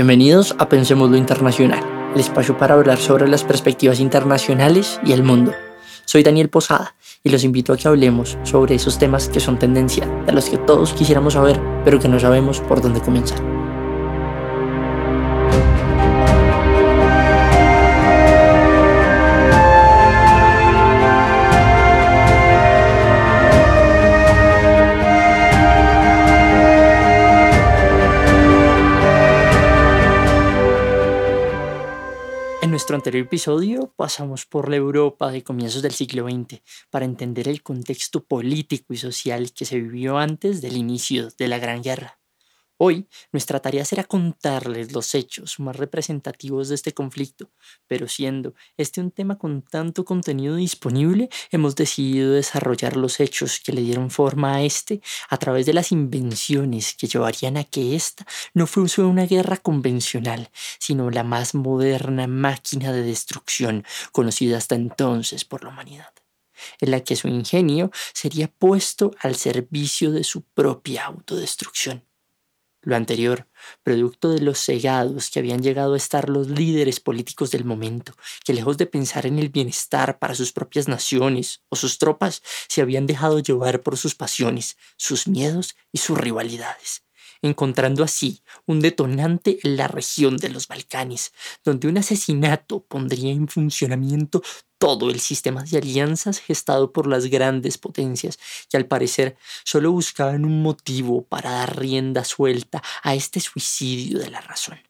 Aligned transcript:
Bienvenidos 0.00 0.54
a 0.58 0.70
Pensemos 0.70 1.10
lo 1.10 1.18
Internacional, 1.18 1.84
el 2.14 2.20
espacio 2.20 2.56
para 2.56 2.72
hablar 2.72 2.96
sobre 2.96 3.28
las 3.28 3.44
perspectivas 3.44 4.00
internacionales 4.00 4.98
y 5.04 5.12
el 5.12 5.22
mundo. 5.22 5.52
Soy 6.06 6.22
Daniel 6.22 6.48
Posada 6.48 6.94
y 7.22 7.28
los 7.28 7.44
invito 7.44 7.74
a 7.74 7.76
que 7.76 7.86
hablemos 7.86 8.38
sobre 8.42 8.76
esos 8.76 8.98
temas 8.98 9.28
que 9.28 9.40
son 9.40 9.58
tendencia, 9.58 10.06
de 10.24 10.32
los 10.32 10.48
que 10.48 10.56
todos 10.56 10.94
quisiéramos 10.94 11.34
saber, 11.34 11.60
pero 11.84 11.98
que 11.98 12.08
no 12.08 12.18
sabemos 12.18 12.62
por 12.62 12.80
dónde 12.80 13.02
comenzar. 13.02 13.59
Nuestro 32.90 33.08
anterior 33.08 33.26
episodio 33.26 33.94
pasamos 33.94 34.46
por 34.46 34.68
la 34.68 34.74
Europa 34.74 35.30
de 35.30 35.44
comienzos 35.44 35.80
del 35.80 35.92
siglo 35.92 36.28
XX 36.28 36.60
para 36.90 37.04
entender 37.04 37.46
el 37.46 37.62
contexto 37.62 38.24
político 38.24 38.92
y 38.92 38.96
social 38.96 39.52
que 39.52 39.64
se 39.64 39.78
vivió 39.78 40.18
antes 40.18 40.60
del 40.60 40.76
inicio 40.76 41.28
de 41.38 41.46
la 41.46 41.60
Gran 41.60 41.82
Guerra. 41.84 42.19
Hoy 42.82 43.10
nuestra 43.30 43.60
tarea 43.60 43.84
será 43.84 44.04
contarles 44.04 44.92
los 44.92 45.14
hechos 45.14 45.60
más 45.60 45.76
representativos 45.76 46.70
de 46.70 46.76
este 46.76 46.94
conflicto, 46.94 47.50
pero 47.86 48.08
siendo 48.08 48.54
este 48.78 49.02
un 49.02 49.10
tema 49.10 49.36
con 49.36 49.60
tanto 49.60 50.06
contenido 50.06 50.56
disponible, 50.56 51.28
hemos 51.50 51.76
decidido 51.76 52.32
desarrollar 52.32 52.96
los 52.96 53.20
hechos 53.20 53.60
que 53.62 53.74
le 53.74 53.82
dieron 53.82 54.10
forma 54.10 54.54
a 54.54 54.62
este 54.62 55.02
a 55.28 55.36
través 55.36 55.66
de 55.66 55.74
las 55.74 55.92
invenciones 55.92 56.94
que 56.94 57.06
llevarían 57.06 57.58
a 57.58 57.64
que 57.64 57.94
esta 57.94 58.24
no 58.54 58.66
fuese 58.66 59.02
una 59.02 59.26
guerra 59.26 59.58
convencional, 59.58 60.48
sino 60.78 61.10
la 61.10 61.22
más 61.22 61.54
moderna 61.54 62.28
máquina 62.28 62.92
de 62.92 63.02
destrucción 63.02 63.84
conocida 64.10 64.56
hasta 64.56 64.74
entonces 64.74 65.44
por 65.44 65.64
la 65.64 65.68
humanidad 65.68 66.14
en 66.80 66.92
la 66.92 67.00
que 67.00 67.16
su 67.16 67.28
ingenio 67.28 67.90
sería 68.14 68.48
puesto 68.48 69.10
al 69.20 69.36
servicio 69.36 70.12
de 70.12 70.24
su 70.24 70.44
propia 70.44 71.04
autodestrucción. 71.04 72.09
Lo 72.82 72.96
anterior, 72.96 73.46
producto 73.82 74.30
de 74.30 74.40
los 74.40 74.58
cegados 74.58 75.30
que 75.30 75.38
habían 75.38 75.62
llegado 75.62 75.94
a 75.94 75.96
estar 75.98 76.30
los 76.30 76.48
líderes 76.48 76.98
políticos 76.98 77.50
del 77.50 77.66
momento, 77.66 78.14
que 78.44 78.54
lejos 78.54 78.78
de 78.78 78.86
pensar 78.86 79.26
en 79.26 79.38
el 79.38 79.50
bienestar 79.50 80.18
para 80.18 80.34
sus 80.34 80.52
propias 80.52 80.88
naciones 80.88 81.62
o 81.68 81.76
sus 81.76 81.98
tropas, 81.98 82.42
se 82.68 82.80
habían 82.80 83.06
dejado 83.06 83.38
llevar 83.38 83.82
por 83.82 83.98
sus 83.98 84.14
pasiones, 84.14 84.78
sus 84.96 85.28
miedos 85.28 85.76
y 85.92 85.98
sus 85.98 86.16
rivalidades 86.16 87.04
encontrando 87.42 88.04
así 88.04 88.42
un 88.66 88.80
detonante 88.80 89.58
en 89.62 89.76
la 89.76 89.88
región 89.88 90.36
de 90.36 90.50
los 90.50 90.68
Balcanes, 90.68 91.32
donde 91.64 91.88
un 91.88 91.98
asesinato 91.98 92.84
pondría 92.84 93.32
en 93.32 93.48
funcionamiento 93.48 94.42
todo 94.80 95.10
el 95.10 95.20
sistema 95.20 95.62
de 95.62 95.76
alianzas 95.76 96.40
gestado 96.40 96.90
por 96.90 97.06
las 97.06 97.26
grandes 97.26 97.76
potencias, 97.76 98.38
que 98.70 98.78
al 98.78 98.86
parecer 98.86 99.36
solo 99.62 99.92
buscaban 99.92 100.46
un 100.46 100.62
motivo 100.62 101.22
para 101.22 101.50
dar 101.50 101.78
rienda 101.78 102.24
suelta 102.24 102.82
a 103.02 103.14
este 103.14 103.40
suicidio 103.40 104.18
de 104.18 104.30
la 104.30 104.40
razón. 104.40 104.80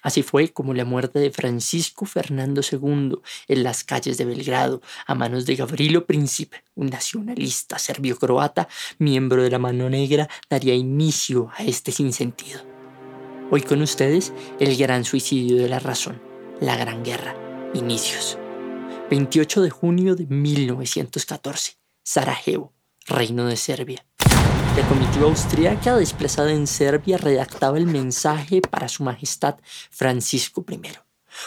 Así 0.00 0.22
fue 0.22 0.48
como 0.48 0.72
la 0.72 0.86
muerte 0.86 1.18
de 1.18 1.30
Francisco 1.30 2.06
Fernando 2.06 2.62
II 2.62 3.16
en 3.48 3.62
las 3.62 3.84
calles 3.84 4.16
de 4.16 4.24
Belgrado 4.24 4.80
a 5.06 5.14
manos 5.14 5.44
de 5.44 5.56
Gavrilo 5.56 6.06
Príncipe, 6.06 6.64
un 6.74 6.86
nacionalista 6.86 7.78
serbio-croata, 7.78 8.66
miembro 8.98 9.42
de 9.42 9.50
la 9.50 9.58
Mano 9.58 9.90
Negra, 9.90 10.28
daría 10.48 10.74
inicio 10.74 11.50
a 11.54 11.64
este 11.64 11.92
sinsentido. 11.92 12.60
Hoy 13.50 13.60
con 13.60 13.82
ustedes 13.82 14.32
el 14.58 14.74
gran 14.76 15.04
suicidio 15.04 15.58
de 15.58 15.68
la 15.68 15.80
razón, 15.80 16.20
la 16.60 16.76
Gran 16.76 17.04
Guerra, 17.04 17.34
inicios. 17.74 18.38
28 19.10 19.60
de 19.60 19.70
junio 19.70 20.16
de 20.16 20.26
1914, 20.26 21.76
Sarajevo, 22.02 22.72
Reino 23.06 23.44
de 23.46 23.56
Serbia. 23.56 24.06
La 24.76 24.88
comitiva 24.88 25.26
austríaca 25.26 25.96
desplazada 25.96 26.52
en 26.52 26.66
Serbia 26.66 27.18
redactaba 27.18 27.76
el 27.76 27.86
mensaje 27.86 28.62
para 28.62 28.88
su 28.88 29.04
Majestad 29.04 29.56
Francisco 29.90 30.64
I, 30.68 30.80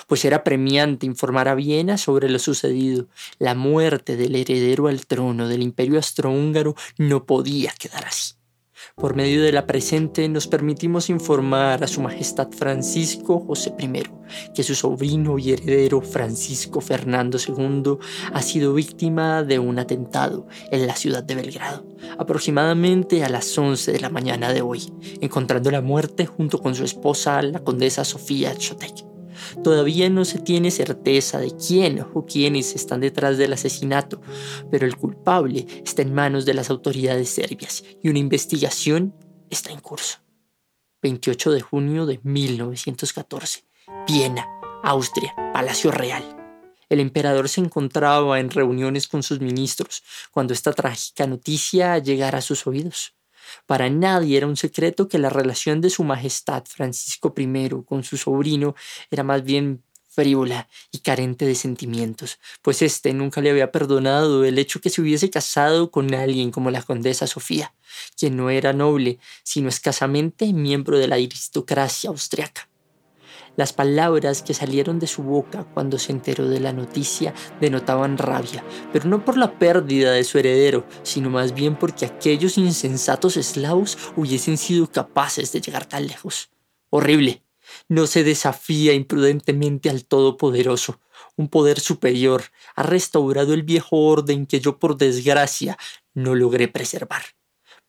pues 0.06 0.24
era 0.24 0.44
premiante 0.44 1.08
informar 1.08 1.48
a 1.48 1.56
Viena 1.56 1.98
sobre 1.98 2.30
lo 2.30 2.38
sucedido. 2.38 3.08
La 3.40 3.56
muerte 3.56 4.16
del 4.18 4.36
heredero 4.36 4.88
al 4.88 5.08
trono 5.08 5.48
del 5.48 5.64
imperio 5.64 5.96
austrohúngaro 5.96 6.76
no 6.98 7.26
podía 7.26 7.74
quedar 7.78 8.06
así. 8.06 8.37
Por 8.96 9.16
medio 9.16 9.44
de 9.44 9.52
la 9.52 9.66
presente 9.66 10.28
nos 10.30 10.48
permitimos 10.48 11.10
informar 11.10 11.84
a 11.84 11.88
Su 11.88 12.02
Majestad 12.02 12.50
Francisco 12.52 13.40
José 13.40 13.74
I 13.80 14.04
que 14.54 14.64
su 14.64 14.76
sobrino 14.76 15.40
y 15.40 15.52
heredero 15.52 16.02
Francisco 16.02 16.82
Fernando 16.82 17.38
II 17.38 17.98
ha 18.34 18.42
sido 18.42 18.74
víctima 18.74 19.44
de 19.44 19.60
un 19.60 19.80
atentado 19.80 20.48
en 20.72 20.88
la 20.88 20.96
ciudad 20.96 21.24
de 21.24 21.36
Belgrado, 21.36 21.86
aproximadamente 22.18 23.24
a 23.24 23.30
las 23.30 23.58
11 23.58 23.92
de 23.92 24.00
la 24.00 24.10
mañana 24.10 24.54
de 24.54 24.62
hoy, 24.62 24.92
encontrando 25.22 25.72
la 25.72 25.82
muerte 25.82 26.26
junto 26.26 26.60
con 26.60 26.76
su 26.76 26.84
esposa, 26.84 27.42
la 27.42 27.64
condesa 27.64 28.04
Sofía 28.04 28.56
Chotek. 28.56 29.17
Todavía 29.64 30.10
no 30.10 30.26
se 30.26 30.40
tiene 30.40 30.72
certeza 30.72 31.40
de 31.40 31.52
quién 31.56 32.06
o 32.14 32.26
quiénes 32.26 32.76
están 32.76 33.02
detrás 33.02 33.38
del 33.38 33.54
asesinato, 33.54 34.22
pero 34.72 34.86
el 34.86 34.96
culpable 34.98 35.66
está 35.86 36.02
en 36.02 36.14
manos 36.14 36.46
de 36.46 36.54
las 36.54 36.70
autoridades 36.70 37.30
serbias 37.30 37.84
y 38.02 38.10
una 38.10 38.20
investigación 38.20 39.16
está 39.50 39.72
en 39.72 39.80
curso. 39.80 40.20
28 41.02 41.52
de 41.52 41.62
junio 41.62 42.06
de 42.06 42.20
1914, 42.24 43.66
Viena, 44.08 44.48
Austria, 44.84 45.34
Palacio 45.54 45.92
Real. 45.92 46.24
El 46.90 47.00
emperador 47.00 47.50
se 47.50 47.62
encontraba 47.62 48.40
en 48.40 48.50
reuniones 48.50 49.08
con 49.08 49.22
sus 49.22 49.42
ministros 49.42 50.04
cuando 50.32 50.54
esta 50.54 50.72
trágica 50.72 51.28
noticia 51.28 51.98
llegara 51.98 52.40
a 52.40 52.42
sus 52.42 52.66
oídos. 52.66 53.17
Para 53.66 53.90
nadie 53.90 54.38
era 54.38 54.48
un 54.48 54.58
secreto 54.58 55.08
que 55.08 55.20
la 55.20 55.30
relación 55.30 55.82
de 55.82 55.90
su 55.90 56.04
Majestad 56.04 56.64
Francisco 56.66 57.34
I 57.38 57.70
con 57.86 58.04
su 58.04 58.18
sobrino 58.18 58.76
era 59.12 59.24
más 59.24 59.44
bien 59.44 59.84
frívola 60.18 60.68
y 60.92 61.00
carente 61.00 61.46
de 61.46 61.54
sentimientos, 61.54 62.40
pues 62.64 62.82
éste 62.82 63.14
nunca 63.14 63.40
le 63.40 63.52
había 63.52 63.72
perdonado 63.72 64.46
el 64.46 64.58
hecho 64.58 64.82
que 64.82 64.90
se 64.90 65.00
hubiese 65.02 65.30
casado 65.30 65.92
con 65.92 66.12
alguien 66.16 66.50
como 66.50 66.72
la 66.72 66.82
condesa 66.82 67.28
Sofía, 67.28 67.76
quien 68.18 68.36
no 68.36 68.50
era 68.50 68.74
noble, 68.74 69.20
sino 69.44 69.70
escasamente 69.70 70.52
miembro 70.54 70.98
de 70.98 71.08
la 71.08 71.16
aristocracia 71.16 72.10
austriaca. 72.10 72.67
Las 73.58 73.74
palabras 73.74 74.44
que 74.44 74.54
salieron 74.54 75.00
de 75.00 75.08
su 75.08 75.24
boca 75.24 75.66
cuando 75.74 75.98
se 75.98 76.12
enteró 76.12 76.48
de 76.48 76.60
la 76.60 76.74
noticia 76.74 77.34
denotaban 77.60 78.20
rabia, 78.20 78.64
pero 78.94 79.10
no 79.10 79.26
por 79.26 79.36
la 79.36 79.58
pérdida 79.58 80.12
de 80.12 80.24
su 80.24 80.38
heredero, 80.38 80.86
sino 81.02 81.32
más 81.32 81.56
bien 81.56 81.76
porque 81.76 82.06
aquellos 82.06 82.60
insensatos 82.60 83.36
eslavos 83.36 83.98
hubiesen 84.16 84.60
sido 84.60 84.92
capaces 84.92 85.52
de 85.52 85.62
llegar 85.62 85.88
tan 85.88 86.06
lejos. 86.06 86.52
Horrible. 86.92 87.42
No 87.90 88.06
se 88.06 88.24
desafía 88.24 88.94
imprudentemente 88.94 89.90
al 89.90 90.06
Todopoderoso. 90.06 91.02
Un 91.36 91.50
poder 91.50 91.80
superior 91.80 92.44
ha 92.76 92.84
restaurado 92.84 93.56
el 93.56 93.64
viejo 93.64 93.98
orden 93.98 94.46
que 94.46 94.60
yo 94.60 94.78
por 94.78 94.98
desgracia 94.98 95.80
no 96.14 96.36
logré 96.36 96.68
preservar. 96.68 97.24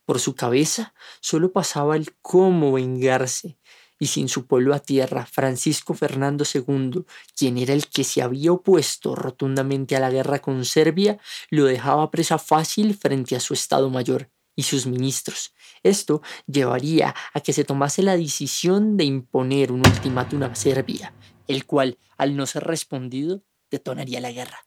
Por 0.05 0.19
su 0.19 0.33
cabeza 0.33 0.95
solo 1.21 1.51
pasaba 1.51 1.95
el 1.95 2.15
cómo 2.23 2.71
vengarse, 2.71 3.58
y 3.99 4.07
sin 4.07 4.29
su 4.29 4.47
pueblo 4.47 4.73
a 4.73 4.79
tierra, 4.79 5.25
Francisco 5.25 5.93
Fernando 5.93 6.45
II, 6.51 7.03
quien 7.35 7.57
era 7.57 7.73
el 7.73 7.87
que 7.87 8.05
se 8.05 8.21
había 8.21 8.53
opuesto 8.53 9.13
rotundamente 9.13 9.95
a 9.95 9.99
la 9.99 10.09
guerra 10.09 10.39
con 10.39 10.63
Serbia, 10.65 11.19
lo 11.49 11.65
dejaba 11.65 12.09
presa 12.09 12.39
fácil 12.39 12.95
frente 12.95 13.35
a 13.35 13.41
su 13.41 13.53
Estado 13.53 13.89
Mayor 13.89 14.31
y 14.55 14.63
sus 14.63 14.87
ministros. 14.87 15.53
Esto 15.83 16.21
llevaría 16.47 17.13
a 17.33 17.41
que 17.41 17.53
se 17.53 17.65
tomase 17.65 18.01
la 18.01 18.17
decisión 18.17 18.97
de 18.97 19.03
imponer 19.03 19.71
un 19.71 19.85
ultimátum 19.85 20.43
a 20.43 20.55
Serbia, 20.55 21.13
el 21.47 21.65
cual, 21.65 21.97
al 22.17 22.35
no 22.35 22.45
ser 22.45 22.63
respondido, 22.63 23.43
detonaría 23.69 24.21
la 24.21 24.31
guerra. 24.31 24.65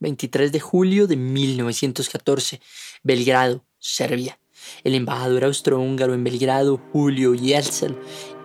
23 0.00 0.52
de 0.52 0.60
julio 0.60 1.06
de 1.06 1.16
1914, 1.16 2.60
Belgrado, 3.02 3.64
Serbia. 3.78 4.38
El 4.84 4.94
embajador 4.94 5.44
austrohúngaro 5.44 6.14
en 6.14 6.24
Belgrado, 6.24 6.80
Julio 6.92 7.34
Jelcel, 7.34 7.96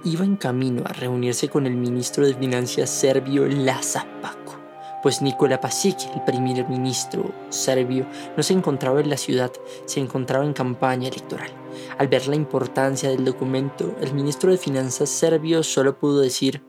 iba 0.04 0.26
en 0.26 0.36
camino 0.36 0.84
a 0.86 0.94
reunirse 0.94 1.50
con 1.50 1.66
el 1.66 1.76
ministro 1.76 2.26
de 2.26 2.34
Finanzas 2.34 2.90
serbio 2.90 3.46
Laza 3.48 4.06
Paco, 4.22 4.60
pues 5.02 5.22
Nikola 5.22 5.60
Pasic, 5.60 5.98
el 6.14 6.24
primer 6.24 6.68
ministro 6.68 7.34
serbio, 7.50 8.08
no 8.36 8.44
se 8.44 8.54
encontraba 8.54 9.00
en 9.00 9.10
la 9.10 9.18
ciudad, 9.18 9.52
se 9.86 10.00
encontraba 10.00 10.46
en 10.46 10.54
campaña 10.54 11.08
electoral. 11.08 11.52
Al 11.98 12.08
ver 12.08 12.28
la 12.28 12.36
importancia 12.36 13.10
del 13.10 13.26
documento, 13.26 13.96
el 14.02 14.14
ministro 14.14 14.52
de 14.52 14.58
Finanzas 14.58 15.10
serbio 15.10 15.64
solo 15.64 15.98
pudo 15.98 16.22
decir 16.22 16.62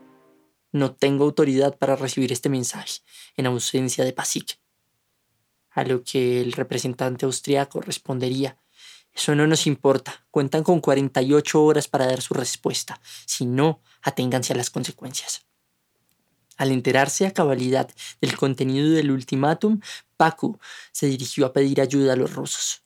no 0.75 0.93
tengo 0.93 1.23
autoridad 1.23 1.77
para 1.77 1.95
recibir 1.95 2.33
este 2.33 2.49
mensaje, 2.49 2.99
en 3.37 3.45
ausencia 3.45 4.03
de 4.03 4.11
Pasic. 4.11 4.59
A 5.71 5.85
lo 5.85 6.03
que 6.03 6.41
el 6.41 6.51
representante 6.51 7.25
austriaco 7.25 7.79
respondería 7.79 8.57
eso 9.15 9.33
no 9.33 9.47
nos 9.47 9.65
importa. 9.65 10.25
Cuentan 10.29 10.63
con 10.63 10.81
48 10.81 11.63
horas 11.63 11.87
para 11.87 12.05
dar 12.05 12.21
su 12.21 12.33
respuesta. 12.33 12.99
Si 13.25 13.45
no, 13.45 13.81
aténganse 14.01 14.53
a 14.53 14.57
las 14.57 14.69
consecuencias. 14.69 15.45
Al 16.57 16.71
enterarse 16.71 17.25
a 17.25 17.33
cabalidad 17.33 17.89
del 18.21 18.37
contenido 18.37 18.91
del 18.91 19.11
ultimátum, 19.11 19.79
Pacu 20.17 20.59
se 20.91 21.07
dirigió 21.07 21.45
a 21.45 21.53
pedir 21.53 21.81
ayuda 21.81 22.13
a 22.13 22.15
los 22.15 22.33
rusos. 22.33 22.83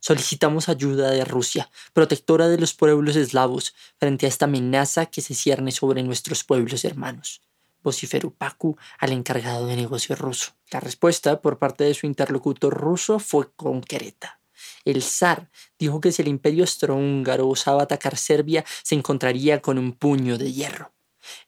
Solicitamos 0.00 0.68
ayuda 0.68 1.10
de 1.10 1.24
Rusia, 1.24 1.70
protectora 1.92 2.48
de 2.48 2.58
los 2.58 2.72
pueblos 2.74 3.16
eslavos, 3.16 3.74
frente 3.98 4.26
a 4.26 4.28
esta 4.28 4.44
amenaza 4.44 5.06
que 5.06 5.20
se 5.20 5.34
cierne 5.34 5.72
sobre 5.72 6.02
nuestros 6.04 6.44
pueblos 6.44 6.84
hermanos 6.84 7.42
vociferó 7.82 8.30
Pacu 8.30 8.76
al 8.98 9.12
encargado 9.12 9.66
de 9.66 9.76
negocio 9.76 10.14
ruso. 10.16 10.52
La 10.70 10.80
respuesta 10.80 11.40
por 11.40 11.58
parte 11.58 11.84
de 11.84 11.94
su 11.94 12.06
interlocutor 12.06 12.74
ruso 12.74 13.18
fue 13.18 13.50
concreta. 13.54 14.40
El 14.84 15.02
zar 15.02 15.50
dijo 15.78 16.00
que 16.00 16.12
si 16.12 16.22
el 16.22 16.28
imperio 16.28 16.64
austrohúngaro 16.64 17.48
osaba 17.48 17.82
atacar 17.82 18.16
Serbia, 18.16 18.64
se 18.82 18.94
encontraría 18.94 19.60
con 19.60 19.78
un 19.78 19.92
puño 19.92 20.38
de 20.38 20.52
hierro. 20.52 20.92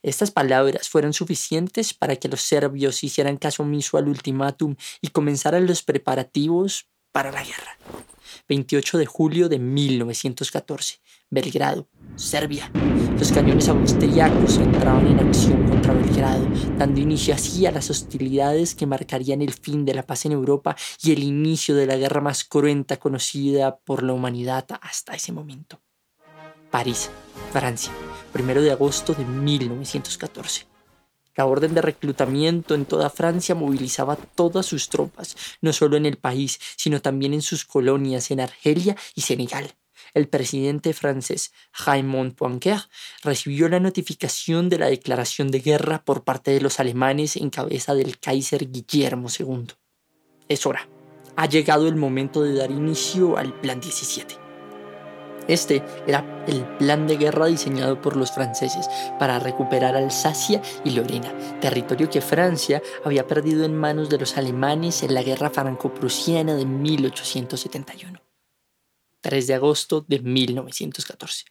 Estas 0.03 0.31
palabras 0.31 0.89
fueron 0.89 1.13
suficientes 1.13 1.93
para 1.93 2.15
que 2.15 2.27
los 2.27 2.41
serbios 2.41 3.03
hicieran 3.03 3.37
caso 3.37 3.63
omiso 3.63 3.97
al 3.97 4.07
ultimátum 4.07 4.75
y 5.01 5.09
comenzaran 5.09 5.65
los 5.65 5.83
preparativos 5.83 6.87
para 7.11 7.31
la 7.31 7.43
guerra. 7.43 7.77
28 8.47 8.97
de 8.97 9.05
julio 9.05 9.49
de 9.49 9.59
1914, 9.59 10.99
Belgrado, 11.29 11.87
Serbia. 12.15 12.71
Los 13.17 13.31
cañones 13.31 13.69
austriacos 13.69 14.57
entraban 14.57 15.07
en 15.07 15.19
acción 15.19 15.67
contra 15.69 15.93
Belgrado, 15.93 16.47
dando 16.77 16.99
inicio 16.99 17.33
así 17.33 17.65
a 17.65 17.71
las 17.71 17.89
hostilidades 17.89 18.75
que 18.75 18.85
marcarían 18.85 19.41
el 19.41 19.53
fin 19.53 19.85
de 19.85 19.93
la 19.93 20.03
paz 20.03 20.25
en 20.25 20.31
Europa 20.31 20.75
y 21.03 21.11
el 21.11 21.23
inicio 21.23 21.75
de 21.75 21.85
la 21.85 21.97
guerra 21.97 22.21
más 22.21 22.43
cruenta 22.43 22.97
conocida 22.97 23.77
por 23.77 24.03
la 24.03 24.13
humanidad 24.13 24.65
hasta 24.81 25.13
ese 25.13 25.31
momento. 25.31 25.79
París, 26.71 27.09
Francia, 27.51 27.91
1 28.33 28.61
de 28.61 28.71
agosto 28.71 29.13
de 29.13 29.25
1914. 29.25 30.70
La 31.41 31.47
orden 31.47 31.73
de 31.73 31.81
reclutamiento 31.81 32.75
en 32.75 32.85
toda 32.85 33.09
Francia 33.09 33.55
movilizaba 33.55 34.15
todas 34.15 34.63
sus 34.63 34.89
tropas, 34.89 35.35
no 35.59 35.73
solo 35.73 35.97
en 35.97 36.05
el 36.05 36.17
país, 36.17 36.59
sino 36.77 37.01
también 37.01 37.33
en 37.33 37.41
sus 37.41 37.65
colonias 37.65 38.29
en 38.29 38.41
Argelia 38.41 38.95
y 39.15 39.21
Senegal. 39.21 39.73
El 40.13 40.27
presidente 40.27 40.93
francés 40.93 41.51
Raymond 41.83 42.35
Poincaré 42.35 42.83
recibió 43.23 43.69
la 43.69 43.79
notificación 43.79 44.69
de 44.69 44.77
la 44.77 44.85
declaración 44.85 45.49
de 45.49 45.61
guerra 45.61 46.05
por 46.05 46.23
parte 46.23 46.51
de 46.51 46.61
los 46.61 46.79
alemanes 46.79 47.35
en 47.35 47.49
cabeza 47.49 47.95
del 47.95 48.19
Kaiser 48.19 48.69
Guillermo 48.69 49.27
II. 49.35 49.65
Es 50.47 50.67
hora. 50.67 50.87
Ha 51.37 51.47
llegado 51.47 51.87
el 51.87 51.95
momento 51.95 52.43
de 52.43 52.53
dar 52.53 52.69
inicio 52.69 53.35
al 53.35 53.59
Plan 53.61 53.81
17. 53.81 54.40
Este 55.51 55.83
era 56.07 56.45
el 56.47 56.65
plan 56.77 57.07
de 57.07 57.17
guerra 57.17 57.47
diseñado 57.47 58.01
por 58.01 58.15
los 58.15 58.31
franceses 58.31 58.87
para 59.19 59.37
recuperar 59.37 59.97
Alsacia 59.97 60.61
y 60.85 60.91
Lorena, 60.91 61.59
territorio 61.59 62.09
que 62.09 62.21
Francia 62.21 62.81
había 63.03 63.27
perdido 63.27 63.65
en 63.65 63.75
manos 63.75 64.09
de 64.09 64.17
los 64.17 64.37
alemanes 64.37 65.03
en 65.03 65.13
la 65.13 65.23
guerra 65.23 65.49
franco-prusiana 65.49 66.55
de 66.55 66.65
1871. 66.65 68.21
3 69.19 69.47
de 69.47 69.53
agosto 69.53 70.05
de 70.07 70.19
1914. 70.19 71.43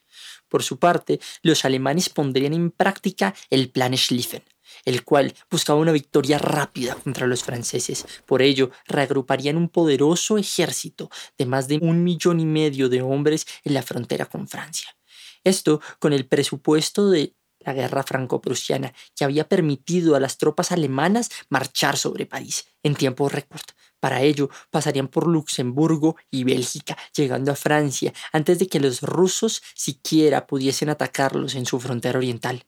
Por 0.49 0.63
su 0.63 0.79
parte, 0.79 1.19
los 1.43 1.63
alemanes 1.63 2.09
pondrían 2.09 2.53
en 2.53 2.71
práctica 2.71 3.35
el 3.51 3.69
Plan 3.69 3.95
Schlieffen, 3.95 4.43
el 4.85 5.03
cual 5.03 5.33
buscaba 5.49 5.79
una 5.79 5.91
victoria 5.91 6.37
rápida 6.37 6.95
contra 6.95 7.27
los 7.27 7.43
franceses. 7.43 8.05
Por 8.25 8.41
ello, 8.41 8.71
reagruparían 8.87 9.57
un 9.57 9.69
poderoso 9.69 10.37
ejército 10.37 11.09
de 11.37 11.45
más 11.45 11.67
de 11.67 11.77
un 11.81 12.03
millón 12.03 12.39
y 12.39 12.45
medio 12.45 12.89
de 12.89 13.01
hombres 13.01 13.45
en 13.63 13.73
la 13.73 13.83
frontera 13.83 14.25
con 14.25 14.47
Francia. 14.47 14.95
Esto 15.43 15.81
con 15.99 16.13
el 16.13 16.27
presupuesto 16.27 17.09
de 17.09 17.35
la 17.63 17.73
guerra 17.73 18.03
franco-prusiana, 18.03 18.93
que 19.15 19.23
había 19.23 19.47
permitido 19.47 20.15
a 20.15 20.19
las 20.19 20.37
tropas 20.37 20.71
alemanas 20.71 21.29
marchar 21.49 21.97
sobre 21.97 22.25
París 22.25 22.65
en 22.83 22.95
tiempo 22.95 23.29
récord. 23.29 23.61
Para 23.99 24.21
ello 24.21 24.49
pasarían 24.71 25.07
por 25.07 25.27
Luxemburgo 25.27 26.15
y 26.31 26.43
Bélgica, 26.43 26.97
llegando 27.15 27.51
a 27.51 27.55
Francia 27.55 28.13
antes 28.31 28.57
de 28.57 28.67
que 28.67 28.79
los 28.79 29.01
rusos 29.01 29.61
siquiera 29.75 30.47
pudiesen 30.47 30.89
atacarlos 30.89 31.53
en 31.53 31.67
su 31.67 31.79
frontera 31.79 32.17
oriental 32.17 32.65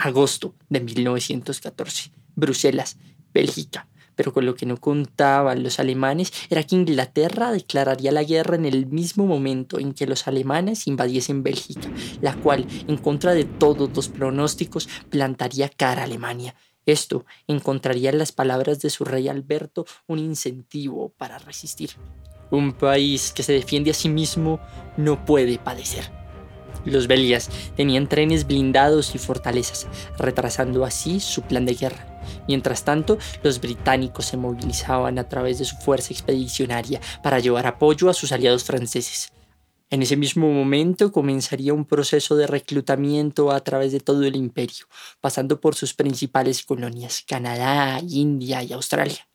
agosto 0.00 0.54
de 0.68 0.80
1914. 0.80 2.10
Bruselas, 2.34 2.96
Bélgica. 3.32 3.86
Pero 4.16 4.32
con 4.34 4.44
lo 4.44 4.54
que 4.54 4.66
no 4.66 4.76
contaban 4.76 5.62
los 5.62 5.78
alemanes 5.78 6.32
era 6.50 6.62
que 6.62 6.74
Inglaterra 6.74 7.52
declararía 7.52 8.12
la 8.12 8.22
guerra 8.22 8.56
en 8.56 8.66
el 8.66 8.86
mismo 8.86 9.26
momento 9.26 9.78
en 9.78 9.94
que 9.94 10.06
los 10.06 10.26
alemanes 10.26 10.86
invadiesen 10.86 11.42
Bélgica, 11.42 11.88
la 12.20 12.34
cual, 12.34 12.66
en 12.86 12.98
contra 12.98 13.32
de 13.32 13.44
todos 13.44 13.90
los 13.94 14.08
pronósticos, 14.08 14.88
plantaría 15.08 15.70
cara 15.70 16.02
a 16.02 16.04
Alemania. 16.04 16.54
Esto 16.84 17.24
encontraría 17.46 18.10
en 18.10 18.18
las 18.18 18.32
palabras 18.32 18.80
de 18.80 18.90
su 18.90 19.04
rey 19.04 19.28
Alberto 19.28 19.86
un 20.06 20.18
incentivo 20.18 21.14
para 21.16 21.38
resistir. 21.38 21.90
Un 22.50 22.72
país 22.72 23.32
que 23.32 23.42
se 23.42 23.52
defiende 23.52 23.92
a 23.92 23.94
sí 23.94 24.08
mismo 24.08 24.60
no 24.96 25.24
puede 25.24 25.58
padecer. 25.58 26.19
Los 26.84 27.06
belgas 27.06 27.50
tenían 27.76 28.08
trenes 28.08 28.46
blindados 28.46 29.14
y 29.14 29.18
fortalezas, 29.18 29.86
retrasando 30.18 30.84
así 30.84 31.20
su 31.20 31.42
plan 31.42 31.66
de 31.66 31.74
guerra. 31.74 32.06
Mientras 32.48 32.84
tanto, 32.84 33.18
los 33.42 33.60
británicos 33.60 34.26
se 34.26 34.36
movilizaban 34.36 35.18
a 35.18 35.28
través 35.28 35.58
de 35.58 35.64
su 35.64 35.76
fuerza 35.76 36.12
expedicionaria 36.12 37.00
para 37.22 37.38
llevar 37.38 37.66
apoyo 37.66 38.08
a 38.08 38.14
sus 38.14 38.32
aliados 38.32 38.64
franceses. 38.64 39.32
En 39.90 40.02
ese 40.02 40.16
mismo 40.16 40.52
momento 40.52 41.10
comenzaría 41.10 41.74
un 41.74 41.84
proceso 41.84 42.36
de 42.36 42.46
reclutamiento 42.46 43.50
a 43.50 43.58
través 43.60 43.90
de 43.90 43.98
todo 43.98 44.22
el 44.22 44.36
imperio, 44.36 44.86
pasando 45.20 45.60
por 45.60 45.74
sus 45.74 45.94
principales 45.94 46.62
colonias, 46.62 47.24
Canadá, 47.26 48.00
India 48.08 48.62
y 48.62 48.72
Australia. 48.72 49.28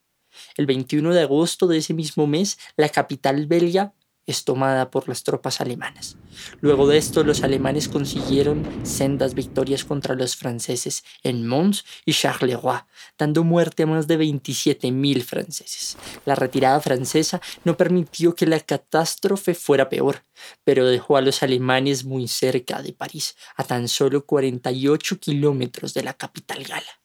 El 0.55 0.65
21 0.65 1.13
de 1.13 1.21
agosto 1.21 1.67
de 1.67 1.77
ese 1.77 1.93
mismo 1.93 2.25
mes, 2.25 2.57
la 2.77 2.87
capital 2.87 3.47
belga 3.47 3.93
es 4.27 4.43
tomada 4.43 4.91
por 4.91 5.07
las 5.07 5.23
tropas 5.23 5.61
alemanas. 5.61 6.17
Luego 6.61 6.87
de 6.87 6.97
esto, 6.97 7.23
los 7.23 7.43
alemanes 7.43 7.87
consiguieron 7.87 8.65
sendas 8.83 9.33
victorias 9.33 9.85
contra 9.85 10.15
los 10.15 10.35
franceses 10.35 11.03
en 11.23 11.47
Mons 11.47 11.85
y 12.05 12.13
Charleroi, 12.13 12.81
dando 13.17 13.43
muerte 13.43 13.83
a 13.83 13.87
más 13.87 14.07
de 14.07 14.19
27.000 14.19 15.23
franceses. 15.23 15.97
La 16.25 16.35
retirada 16.35 16.79
francesa 16.81 17.41
no 17.63 17.77
permitió 17.77 18.35
que 18.35 18.45
la 18.45 18.59
catástrofe 18.59 19.53
fuera 19.53 19.89
peor, 19.89 20.23
pero 20.63 20.85
dejó 20.85 21.17
a 21.17 21.21
los 21.21 21.43
alemanes 21.43 22.05
muy 22.05 22.27
cerca 22.27 22.81
de 22.81 22.93
París, 22.93 23.35
a 23.55 23.63
tan 23.63 23.87
solo 23.87 24.25
48 24.25 25.19
kilómetros 25.19 25.93
de 25.93 26.03
la 26.03 26.13
capital 26.13 26.63
gala. 26.63 27.01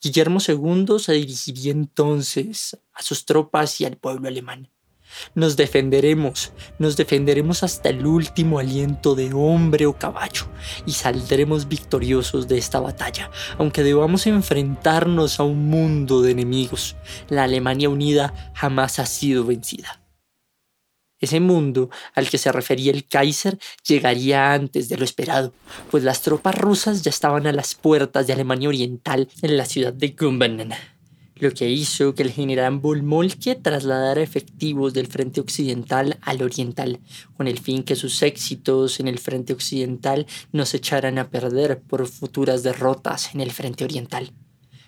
Guillermo 0.00 0.38
II 0.46 1.00
se 1.00 1.12
dirigiría 1.14 1.72
entonces 1.72 2.78
a 2.92 3.02
sus 3.02 3.24
tropas 3.24 3.80
y 3.80 3.84
al 3.84 3.96
pueblo 3.96 4.28
alemán. 4.28 4.70
Nos 5.34 5.56
defenderemos, 5.56 6.52
nos 6.78 6.96
defenderemos 6.96 7.62
hasta 7.62 7.88
el 7.88 8.06
último 8.06 8.58
aliento 8.58 9.14
de 9.14 9.32
hombre 9.32 9.86
o 9.86 9.98
caballo 9.98 10.46
y 10.86 10.92
saldremos 10.92 11.68
victoriosos 11.68 12.48
de 12.48 12.58
esta 12.58 12.80
batalla, 12.80 13.30
aunque 13.58 13.82
debamos 13.82 14.26
enfrentarnos 14.26 15.40
a 15.40 15.44
un 15.44 15.68
mundo 15.68 16.22
de 16.22 16.32
enemigos. 16.32 16.96
La 17.28 17.44
Alemania 17.44 17.88
unida 17.88 18.52
jamás 18.54 18.98
ha 18.98 19.06
sido 19.06 19.44
vencida. 19.44 20.02
Ese 21.20 21.40
mundo 21.40 21.90
al 22.14 22.30
que 22.30 22.38
se 22.38 22.52
refería 22.52 22.92
el 22.92 23.06
Kaiser 23.06 23.58
llegaría 23.86 24.52
antes 24.52 24.88
de 24.88 24.96
lo 24.96 25.04
esperado, 25.04 25.52
pues 25.90 26.04
las 26.04 26.22
tropas 26.22 26.54
rusas 26.54 27.02
ya 27.02 27.10
estaban 27.10 27.46
a 27.48 27.52
las 27.52 27.74
puertas 27.74 28.26
de 28.26 28.34
Alemania 28.34 28.68
Oriental 28.68 29.28
en 29.42 29.56
la 29.56 29.66
ciudad 29.66 29.92
de 29.92 30.10
Gumbinnen 30.10 30.74
lo 31.40 31.52
que 31.52 31.68
hizo 31.70 32.14
que 32.14 32.22
el 32.22 32.30
general 32.30 32.80
Moltke 32.80 33.54
trasladara 33.54 34.22
efectivos 34.22 34.94
del 34.94 35.06
frente 35.06 35.40
occidental 35.40 36.18
al 36.22 36.42
oriental, 36.42 37.00
con 37.36 37.48
el 37.48 37.58
fin 37.58 37.82
que 37.82 37.96
sus 37.96 38.22
éxitos 38.22 39.00
en 39.00 39.08
el 39.08 39.18
frente 39.18 39.52
occidental 39.52 40.26
no 40.52 40.66
se 40.66 40.78
echaran 40.78 41.18
a 41.18 41.30
perder 41.30 41.80
por 41.80 42.06
futuras 42.06 42.62
derrotas 42.62 43.34
en 43.34 43.40
el 43.40 43.52
frente 43.52 43.84
oriental. 43.84 44.32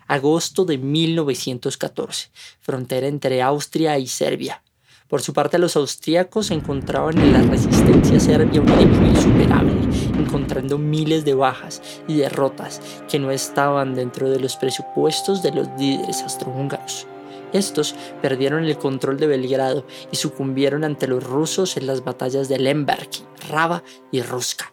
Agosto 0.06 0.64
de 0.64 0.78
1914, 0.78 2.30
frontera 2.60 3.06
entre 3.06 3.42
Austria 3.42 3.98
y 3.98 4.06
Serbia. 4.06 4.62
Por 5.10 5.22
su 5.22 5.32
parte, 5.32 5.58
los 5.58 5.74
austríacos 5.74 6.52
encontraban 6.52 7.18
en 7.18 7.32
la 7.32 7.42
resistencia 7.42 8.20
serbia 8.20 8.60
un 8.60 8.68
enemigo 8.68 9.06
insuperable, 9.06 9.72
encontrando 10.16 10.78
miles 10.78 11.24
de 11.24 11.34
bajas 11.34 11.82
y 12.06 12.14
derrotas 12.18 12.80
que 13.08 13.18
no 13.18 13.32
estaban 13.32 13.96
dentro 13.96 14.30
de 14.30 14.38
los 14.38 14.54
presupuestos 14.54 15.42
de 15.42 15.50
los 15.50 15.68
líderes 15.76 16.22
austrohúngaros. 16.22 17.08
Estos 17.52 17.96
perdieron 18.22 18.64
el 18.64 18.78
control 18.78 19.18
de 19.18 19.26
Belgrado 19.26 19.84
y 20.12 20.16
sucumbieron 20.16 20.84
ante 20.84 21.08
los 21.08 21.24
rusos 21.24 21.76
en 21.76 21.88
las 21.88 22.04
batallas 22.04 22.48
de 22.48 22.60
Lemberg, 22.60 23.10
Rava 23.48 23.82
y 24.12 24.22
Ruska. 24.22 24.72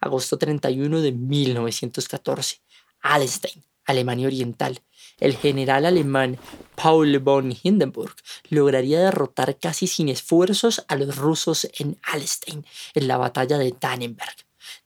Agosto 0.00 0.36
31 0.36 1.00
de 1.00 1.12
1914. 1.12 2.60
Alstein, 3.02 3.62
Alemania 3.84 4.26
Oriental, 4.26 4.80
el 5.20 5.36
general 5.36 5.86
alemán 5.86 6.38
Paul 6.74 7.18
von 7.18 7.54
Hindenburg 7.62 8.14
lograría 8.48 9.00
derrotar 9.00 9.58
casi 9.58 9.86
sin 9.86 10.08
esfuerzos 10.08 10.84
a 10.88 10.96
los 10.96 11.16
rusos 11.16 11.68
en 11.78 11.98
Alstein 12.02 12.64
en 12.94 13.08
la 13.08 13.16
batalla 13.16 13.58
de 13.58 13.72
Tannenberg. 13.72 14.36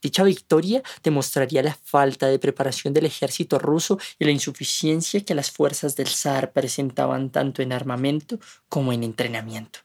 Dicha 0.03 0.23
victoria 0.23 0.83
demostraría 1.03 1.63
la 1.63 1.75
falta 1.75 2.27
de 2.27 2.39
preparación 2.39 2.95
del 2.95 3.07
ejército 3.07 3.59
ruso 3.59 3.99
y 4.19 4.25
la 4.25 4.31
insuficiencia 4.31 5.25
que 5.25 5.35
las 5.35 5.51
fuerzas 5.51 5.97
del 5.97 6.09
zar 6.09 6.53
presentaban 6.53 7.31
tanto 7.31 7.63
en 7.63 7.73
armamento 7.73 8.39
como 8.69 8.93
en 8.93 9.03
entrenamiento. 9.03 9.81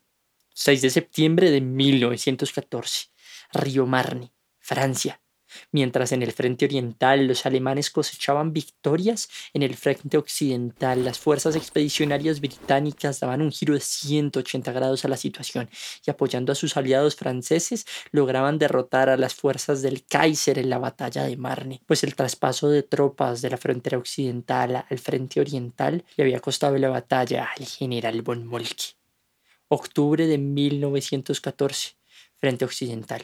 6 0.53 0.81
de 0.81 0.89
septiembre 0.89 1.51
de 1.51 1.61
1914. 1.61 3.07
Río 3.53 3.85
Marne, 3.85 4.31
Francia. 4.59 5.22
Mientras 5.71 6.11
en 6.11 6.23
el 6.23 6.31
frente 6.31 6.65
oriental 6.65 7.27
los 7.27 7.45
alemanes 7.45 7.89
cosechaban 7.89 8.53
victorias, 8.53 9.29
en 9.53 9.63
el 9.63 9.75
frente 9.75 10.17
occidental 10.17 11.03
las 11.05 11.19
fuerzas 11.19 11.55
expedicionarias 11.55 12.39
británicas 12.39 13.19
daban 13.19 13.41
un 13.41 13.51
giro 13.51 13.73
de 13.73 13.79
180 13.79 14.71
grados 14.71 15.05
a 15.05 15.07
la 15.07 15.17
situación 15.17 15.69
y 16.05 16.11
apoyando 16.11 16.51
a 16.51 16.55
sus 16.55 16.77
aliados 16.77 17.15
franceses 17.15 17.85
lograban 18.11 18.57
derrotar 18.57 19.09
a 19.09 19.17
las 19.17 19.33
fuerzas 19.33 19.81
del 19.81 20.05
Kaiser 20.05 20.59
en 20.59 20.69
la 20.69 20.79
batalla 20.79 21.23
de 21.23 21.37
Marne, 21.37 21.81
pues 21.85 22.03
el 22.03 22.15
traspaso 22.15 22.69
de 22.69 22.83
tropas 22.83 23.41
de 23.41 23.49
la 23.49 23.57
frontera 23.57 23.97
occidental 23.97 24.85
al 24.89 24.99
frente 24.99 25.39
oriental 25.39 26.03
le 26.15 26.23
había 26.23 26.39
costado 26.39 26.77
la 26.77 26.89
batalla 26.89 27.49
al 27.57 27.65
general 27.65 28.21
von 28.21 28.45
Moltke. 28.45 28.95
Octubre 29.67 30.27
de 30.27 30.37
1914, 30.37 31.95
frente 32.37 32.65
occidental 32.65 33.23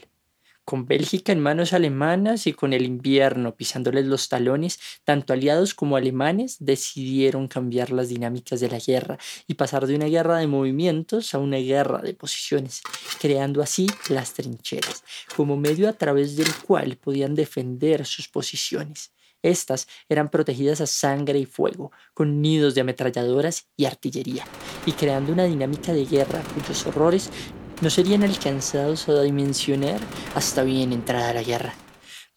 con 0.69 0.85
Bélgica 0.85 1.31
en 1.31 1.39
manos 1.39 1.73
alemanas 1.73 2.45
y 2.45 2.53
con 2.53 2.73
el 2.73 2.83
invierno 2.83 3.55
pisándoles 3.55 4.05
los 4.05 4.29
talones, 4.29 4.79
tanto 5.03 5.33
aliados 5.33 5.73
como 5.73 5.95
alemanes 5.95 6.57
decidieron 6.59 7.47
cambiar 7.47 7.89
las 7.89 8.09
dinámicas 8.09 8.59
de 8.59 8.69
la 8.69 8.77
guerra 8.77 9.17
y 9.47 9.55
pasar 9.55 9.87
de 9.87 9.95
una 9.95 10.05
guerra 10.05 10.37
de 10.37 10.45
movimientos 10.45 11.33
a 11.33 11.39
una 11.39 11.57
guerra 11.57 12.03
de 12.03 12.13
posiciones, 12.13 12.83
creando 13.19 13.63
así 13.63 13.87
las 14.09 14.35
trincheras, 14.35 15.03
como 15.35 15.57
medio 15.57 15.89
a 15.89 15.93
través 15.93 16.35
del 16.35 16.53
cual 16.67 16.97
podían 16.97 17.33
defender 17.33 18.05
sus 18.05 18.27
posiciones. 18.27 19.11
Estas 19.41 19.87
eran 20.07 20.29
protegidas 20.29 20.81
a 20.81 20.85
sangre 20.85 21.39
y 21.39 21.45
fuego, 21.45 21.91
con 22.13 22.43
nidos 22.43 22.75
de 22.75 22.81
ametralladoras 22.81 23.69
y 23.75 23.85
artillería, 23.85 24.45
y 24.85 24.91
creando 24.91 25.33
una 25.33 25.45
dinámica 25.45 25.93
de 25.93 26.05
guerra 26.05 26.43
cuyos 26.53 26.85
horrores 26.85 27.31
no 27.81 27.89
serían 27.89 28.23
alcanzados 28.23 29.07
a 29.09 29.21
dimensionar 29.21 29.99
hasta 30.35 30.63
bien 30.63 30.91
entrada 30.93 31.33
la 31.33 31.43
guerra. 31.43 31.73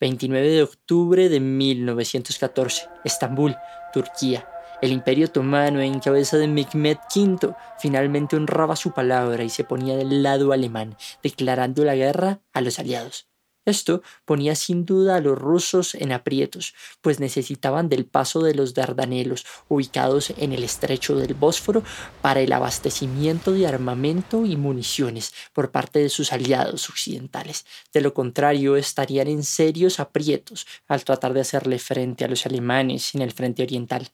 29 0.00 0.48
de 0.48 0.62
octubre 0.62 1.28
de 1.28 1.40
1914, 1.40 2.88
Estambul, 3.04 3.56
Turquía. 3.92 4.48
El 4.80 4.90
imperio 4.90 5.26
otomano 5.26 5.80
en 5.80 6.00
cabeza 6.00 6.38
de 6.38 6.48
Mehmed 6.48 6.98
V 7.14 7.54
finalmente 7.78 8.34
honraba 8.34 8.74
su 8.74 8.92
palabra 8.92 9.44
y 9.44 9.48
se 9.48 9.62
ponía 9.62 9.96
del 9.96 10.24
lado 10.24 10.52
alemán, 10.52 10.96
declarando 11.22 11.84
la 11.84 11.94
guerra 11.94 12.40
a 12.52 12.60
los 12.60 12.80
aliados. 12.80 13.31
Esto 13.64 14.02
ponía 14.24 14.56
sin 14.56 14.84
duda 14.84 15.16
a 15.16 15.20
los 15.20 15.38
rusos 15.38 15.94
en 15.94 16.10
aprietos, 16.10 16.74
pues 17.00 17.20
necesitaban 17.20 17.88
del 17.88 18.06
paso 18.06 18.42
de 18.42 18.54
los 18.54 18.74
Dardanelos, 18.74 19.46
ubicados 19.68 20.32
en 20.36 20.52
el 20.52 20.64
estrecho 20.64 21.14
del 21.16 21.34
Bósforo, 21.34 21.84
para 22.20 22.40
el 22.40 22.52
abastecimiento 22.52 23.52
de 23.52 23.68
armamento 23.68 24.44
y 24.46 24.56
municiones 24.56 25.32
por 25.52 25.70
parte 25.70 26.00
de 26.00 26.08
sus 26.08 26.32
aliados 26.32 26.88
occidentales. 26.90 27.64
De 27.92 28.00
lo 28.00 28.14
contrario, 28.14 28.76
estarían 28.76 29.28
en 29.28 29.44
serios 29.44 30.00
aprietos 30.00 30.66
al 30.88 31.04
tratar 31.04 31.32
de 31.32 31.42
hacerle 31.42 31.78
frente 31.78 32.24
a 32.24 32.28
los 32.28 32.46
alemanes 32.46 33.14
en 33.14 33.22
el 33.22 33.32
frente 33.32 33.62
oriental. 33.62 34.10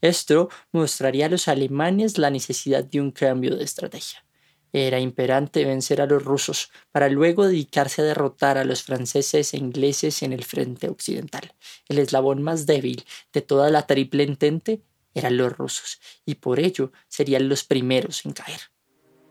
Esto 0.00 0.50
mostraría 0.70 1.26
a 1.26 1.30
los 1.30 1.48
alemanes 1.48 2.18
la 2.18 2.30
necesidad 2.30 2.84
de 2.84 3.00
un 3.00 3.10
cambio 3.10 3.56
de 3.56 3.64
estrategia. 3.64 4.23
Era 4.76 4.98
imperante 4.98 5.64
vencer 5.64 6.00
a 6.00 6.06
los 6.06 6.24
rusos 6.24 6.72
para 6.90 7.08
luego 7.08 7.46
dedicarse 7.46 8.02
a 8.02 8.06
derrotar 8.06 8.58
a 8.58 8.64
los 8.64 8.82
franceses 8.82 9.54
e 9.54 9.56
ingleses 9.56 10.20
en 10.24 10.32
el 10.32 10.42
frente 10.42 10.88
occidental. 10.88 11.54
El 11.88 12.00
eslabón 12.00 12.42
más 12.42 12.66
débil 12.66 13.04
de 13.32 13.40
toda 13.40 13.70
la 13.70 13.86
triple 13.86 14.24
entente 14.24 14.82
eran 15.14 15.36
los 15.36 15.56
rusos, 15.56 16.00
y 16.26 16.34
por 16.34 16.58
ello 16.58 16.90
serían 17.06 17.48
los 17.48 17.62
primeros 17.62 18.26
en 18.26 18.32
caer. 18.32 18.58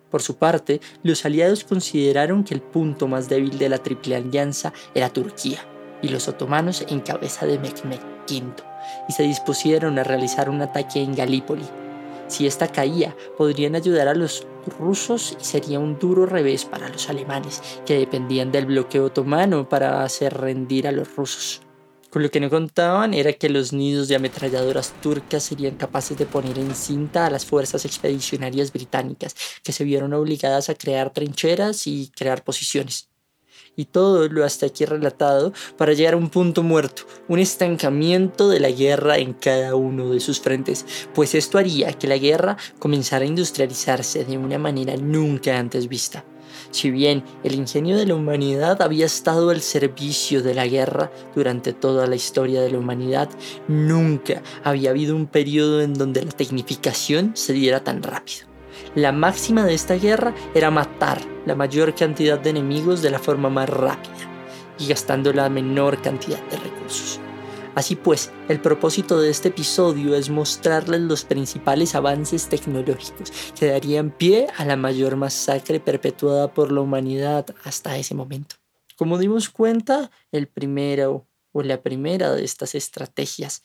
Por 0.09 0.21
su 0.21 0.38
parte, 0.38 0.79
los 1.03 1.25
aliados 1.25 1.65
consideraron 1.65 2.45
que 2.45 2.53
el 2.53 2.62
punto 2.62 3.09
más 3.09 3.27
débil 3.27 3.57
de 3.57 3.67
la 3.67 3.79
triple 3.79 4.15
alianza 4.15 4.71
era 4.95 5.12
Turquía, 5.12 5.67
y 6.01 6.07
los 6.07 6.29
otomanos 6.29 6.85
en 6.88 7.01
cabeza 7.01 7.45
de 7.45 7.59
Mehmed 7.59 8.00
V, 8.29 8.63
y 9.09 9.12
se 9.12 9.23
dispusieron 9.23 10.00
a 10.00 10.05
realizar 10.05 10.50
un 10.50 10.62
ataque 10.62 11.01
en 11.01 11.13
Galípoli. 11.13 11.65
Si 12.29 12.47
esta 12.47 12.69
caía, 12.69 13.13
podrían 13.38 13.75
ayudar 13.75 14.07
a 14.07 14.15
los 14.15 14.47
rusos 14.65 15.38
y 15.39 15.43
sería 15.43 15.79
un 15.79 16.00
duro 16.00 16.25
revés 16.25 16.65
para 16.65 16.89
los 16.89 17.10
alemanes, 17.10 17.62
que 17.86 17.98
dependían 17.98 18.51
del 18.51 18.65
bloqueo 18.65 19.05
otomano 19.05 19.70
para 19.70 20.03
hacer 20.03 20.34
rendir 20.34 20.88
a 20.88 20.91
los 20.91 21.15
rusos. 21.15 21.62
Con 22.10 22.22
lo 22.22 22.29
que 22.29 22.39
no 22.39 22.50
contaban 22.51 23.13
era 23.15 23.34
que 23.34 23.50
los 23.50 23.74
nidos 23.74 24.08
de 24.08 24.15
ametralladoras 24.15 24.93
turcas 25.01 25.43
serían 25.43 25.77
capaces 25.77 26.15
de 26.17 26.27
poner 26.27 26.60
en 26.60 26.75
cinta 26.75 27.25
a 27.25 27.32
las 27.32 27.46
fuerzas 27.46 27.86
expedicionarias 27.86 28.72
británicas, 28.72 29.36
que 29.63 29.72
se 29.72 29.84
vieron 29.84 30.13
obligadas 30.13 30.70
a 30.70 30.75
crear 30.75 31.12
trincheras 31.12 31.88
y 31.88 32.12
crear 32.15 32.43
posiciones 32.43 33.10
y 33.75 33.86
todo 33.86 34.27
lo 34.27 34.46
hasta 34.46 34.65
aquí 34.65 34.86
relatado 34.86 35.53
para 35.77 35.94
llegar 35.94 36.13
a 36.13 36.18
un 36.18 36.30
punto 36.30 36.63
muerto, 36.63 37.03
un 37.27 37.39
estancamiento 37.39 38.50
de 38.50 38.60
la 38.60 38.70
guerra 38.70 39.18
en 39.18 39.34
cada 39.34 39.75
uno 39.75 40.12
de 40.12 40.20
sus 40.20 40.39
frentes, 40.39 40.86
pues 41.13 41.36
esto 41.36 41.58
haría 41.58 41.94
que 41.94 42.08
la 42.08 42.18
guerra 42.18 42.58
comenzara 42.80 43.25
a 43.25 43.27
industrializarse 43.27 44.25
de 44.25 44.38
una 44.38 44.58
manera 44.58 44.96
nunca 44.98 45.58
antes 45.58 45.88
vista. 45.88 46.24
Si 46.72 46.92
bien 46.92 47.24
el 47.44 47.56
ingenio 47.56 47.98
de 47.98 48.06
la 48.06 48.15
humanidad 48.15 48.82
había 48.82 49.06
estado 49.06 49.50
al 49.50 49.62
servicio 49.62 50.42
de 50.42 50.53
la 50.53 50.68
guerra 50.68 51.12
durante 51.36 51.74
toda 51.74 52.08
la 52.08 52.15
historia 52.15 52.62
de 52.62 52.72
la 52.72 52.80
humanidad, 52.80 53.30
nunca 53.68 54.42
había 54.63 54.92
habido 54.92 55.15
un 55.15 55.27
periodo 55.27 55.82
en 55.82 55.94
donde 55.94 56.24
la 56.24 56.32
tecnificación 56.32 57.32
se 57.36 57.53
diera 57.53 57.84
tan 57.84 58.03
rápido. 58.03 58.52
La 58.95 59.12
máxima 59.12 59.65
de 59.65 59.73
esta 59.73 59.95
guerra 59.95 60.35
era 60.53 60.69
matar 60.69 61.19
la 61.47 61.55
mayor 61.55 61.95
cantidad 61.95 62.38
de 62.39 62.51
enemigos 62.51 63.01
de 63.01 63.09
la 63.09 63.17
forma 63.17 63.50
más 63.50 63.67
rápida 63.67 64.13
y 64.77 64.88
gastando 64.88 65.33
la 65.33 65.50
menor 65.50 66.00
cantidad 66.00 66.41
de 66.50 66.57
recursos. 66.57 67.19
Así 67.73 67.95
pues, 67.95 68.31
el 68.50 68.62
propósito 68.62 69.19
de 69.19 69.31
este 69.31 69.50
episodio 69.50 70.15
es 70.15 70.29
mostrarles 70.29 71.01
los 71.01 71.25
principales 71.25 71.95
avances 71.95 72.47
tecnológicos 72.47 73.31
que 73.57 73.65
darían 73.65 74.12
pie 74.12 74.45
a 74.57 74.63
la 74.63 74.75
mayor 74.75 75.15
masacre 75.15 75.79
perpetuada 75.79 76.53
por 76.53 76.71
la 76.71 76.81
humanidad 76.81 77.47
hasta 77.63 77.97
ese 77.97 78.13
momento. 78.13 78.57
Como 78.95 79.17
dimos 79.17 79.50
cuenta, 79.50 80.12
el 80.31 80.47
primero 80.47 81.25
o 81.51 81.63
la 81.63 81.81
primera 81.81 82.31
de 82.33 82.43
estas 82.43 82.75
estrategias 82.75 83.63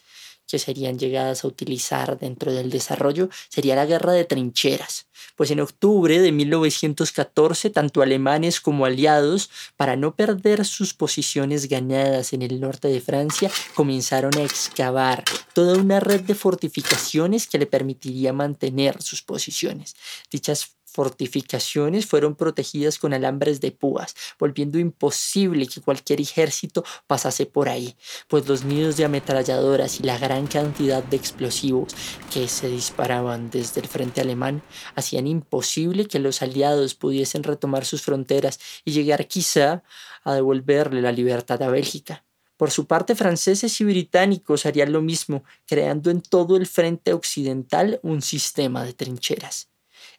que 0.48 0.58
serían 0.58 0.98
llegadas 0.98 1.44
a 1.44 1.48
utilizar 1.48 2.18
dentro 2.18 2.52
del 2.52 2.70
desarrollo 2.70 3.28
sería 3.48 3.76
la 3.76 3.86
guerra 3.86 4.12
de 4.12 4.24
trincheras, 4.24 5.06
pues 5.36 5.50
en 5.50 5.60
octubre 5.60 6.18
de 6.20 6.32
1914 6.32 7.70
tanto 7.70 8.02
alemanes 8.02 8.60
como 8.60 8.86
aliados, 8.86 9.50
para 9.76 9.94
no 9.94 10.16
perder 10.16 10.64
sus 10.64 10.94
posiciones 10.94 11.68
ganadas 11.68 12.32
en 12.32 12.42
el 12.42 12.60
norte 12.60 12.88
de 12.88 13.00
Francia, 13.00 13.50
comenzaron 13.74 14.36
a 14.38 14.42
excavar 14.42 15.22
toda 15.52 15.78
una 15.78 16.00
red 16.00 16.22
de 16.22 16.34
fortificaciones 16.34 17.46
que 17.46 17.58
le 17.58 17.66
permitiría 17.66 18.32
mantener 18.32 19.02
sus 19.02 19.22
posiciones. 19.22 19.94
Dichas 20.30 20.77
fortificaciones 20.98 22.06
fueron 22.06 22.34
protegidas 22.34 22.98
con 22.98 23.14
alambres 23.14 23.60
de 23.60 23.70
púas, 23.70 24.16
volviendo 24.36 24.80
imposible 24.80 25.68
que 25.68 25.80
cualquier 25.80 26.20
ejército 26.20 26.82
pasase 27.06 27.46
por 27.46 27.68
ahí, 27.68 27.94
pues 28.26 28.48
los 28.48 28.64
nidos 28.64 28.96
de 28.96 29.04
ametralladoras 29.04 30.00
y 30.00 30.02
la 30.02 30.18
gran 30.18 30.48
cantidad 30.48 31.04
de 31.04 31.16
explosivos 31.16 31.94
que 32.32 32.48
se 32.48 32.68
disparaban 32.68 33.48
desde 33.48 33.80
el 33.80 33.86
frente 33.86 34.20
alemán 34.20 34.60
hacían 34.96 35.28
imposible 35.28 36.06
que 36.06 36.18
los 36.18 36.42
aliados 36.42 36.96
pudiesen 36.96 37.44
retomar 37.44 37.84
sus 37.84 38.02
fronteras 38.02 38.58
y 38.84 38.90
llegar 38.90 39.28
quizá 39.28 39.84
a 40.24 40.34
devolverle 40.34 41.00
la 41.00 41.12
libertad 41.12 41.62
a 41.62 41.68
Bélgica. 41.68 42.24
Por 42.56 42.72
su 42.72 42.88
parte, 42.88 43.14
franceses 43.14 43.80
y 43.80 43.84
británicos 43.84 44.66
harían 44.66 44.90
lo 44.90 45.00
mismo, 45.00 45.44
creando 45.64 46.10
en 46.10 46.22
todo 46.22 46.56
el 46.56 46.66
frente 46.66 47.12
occidental 47.12 48.00
un 48.02 48.20
sistema 48.20 48.82
de 48.82 48.94
trincheras. 48.94 49.68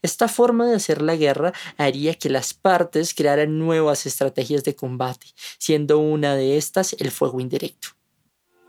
Esta 0.01 0.29
forma 0.29 0.65
de 0.65 0.75
hacer 0.75 1.01
la 1.01 1.17
guerra 1.17 1.53
haría 1.77 2.13
que 2.13 2.29
las 2.29 2.53
partes 2.53 3.13
crearan 3.13 3.59
nuevas 3.59 4.05
estrategias 4.05 4.63
de 4.63 4.75
combate, 4.75 5.27
siendo 5.57 5.99
una 5.99 6.35
de 6.35 6.57
estas 6.57 6.93
el 6.99 7.11
fuego 7.11 7.41
indirecto. 7.41 7.89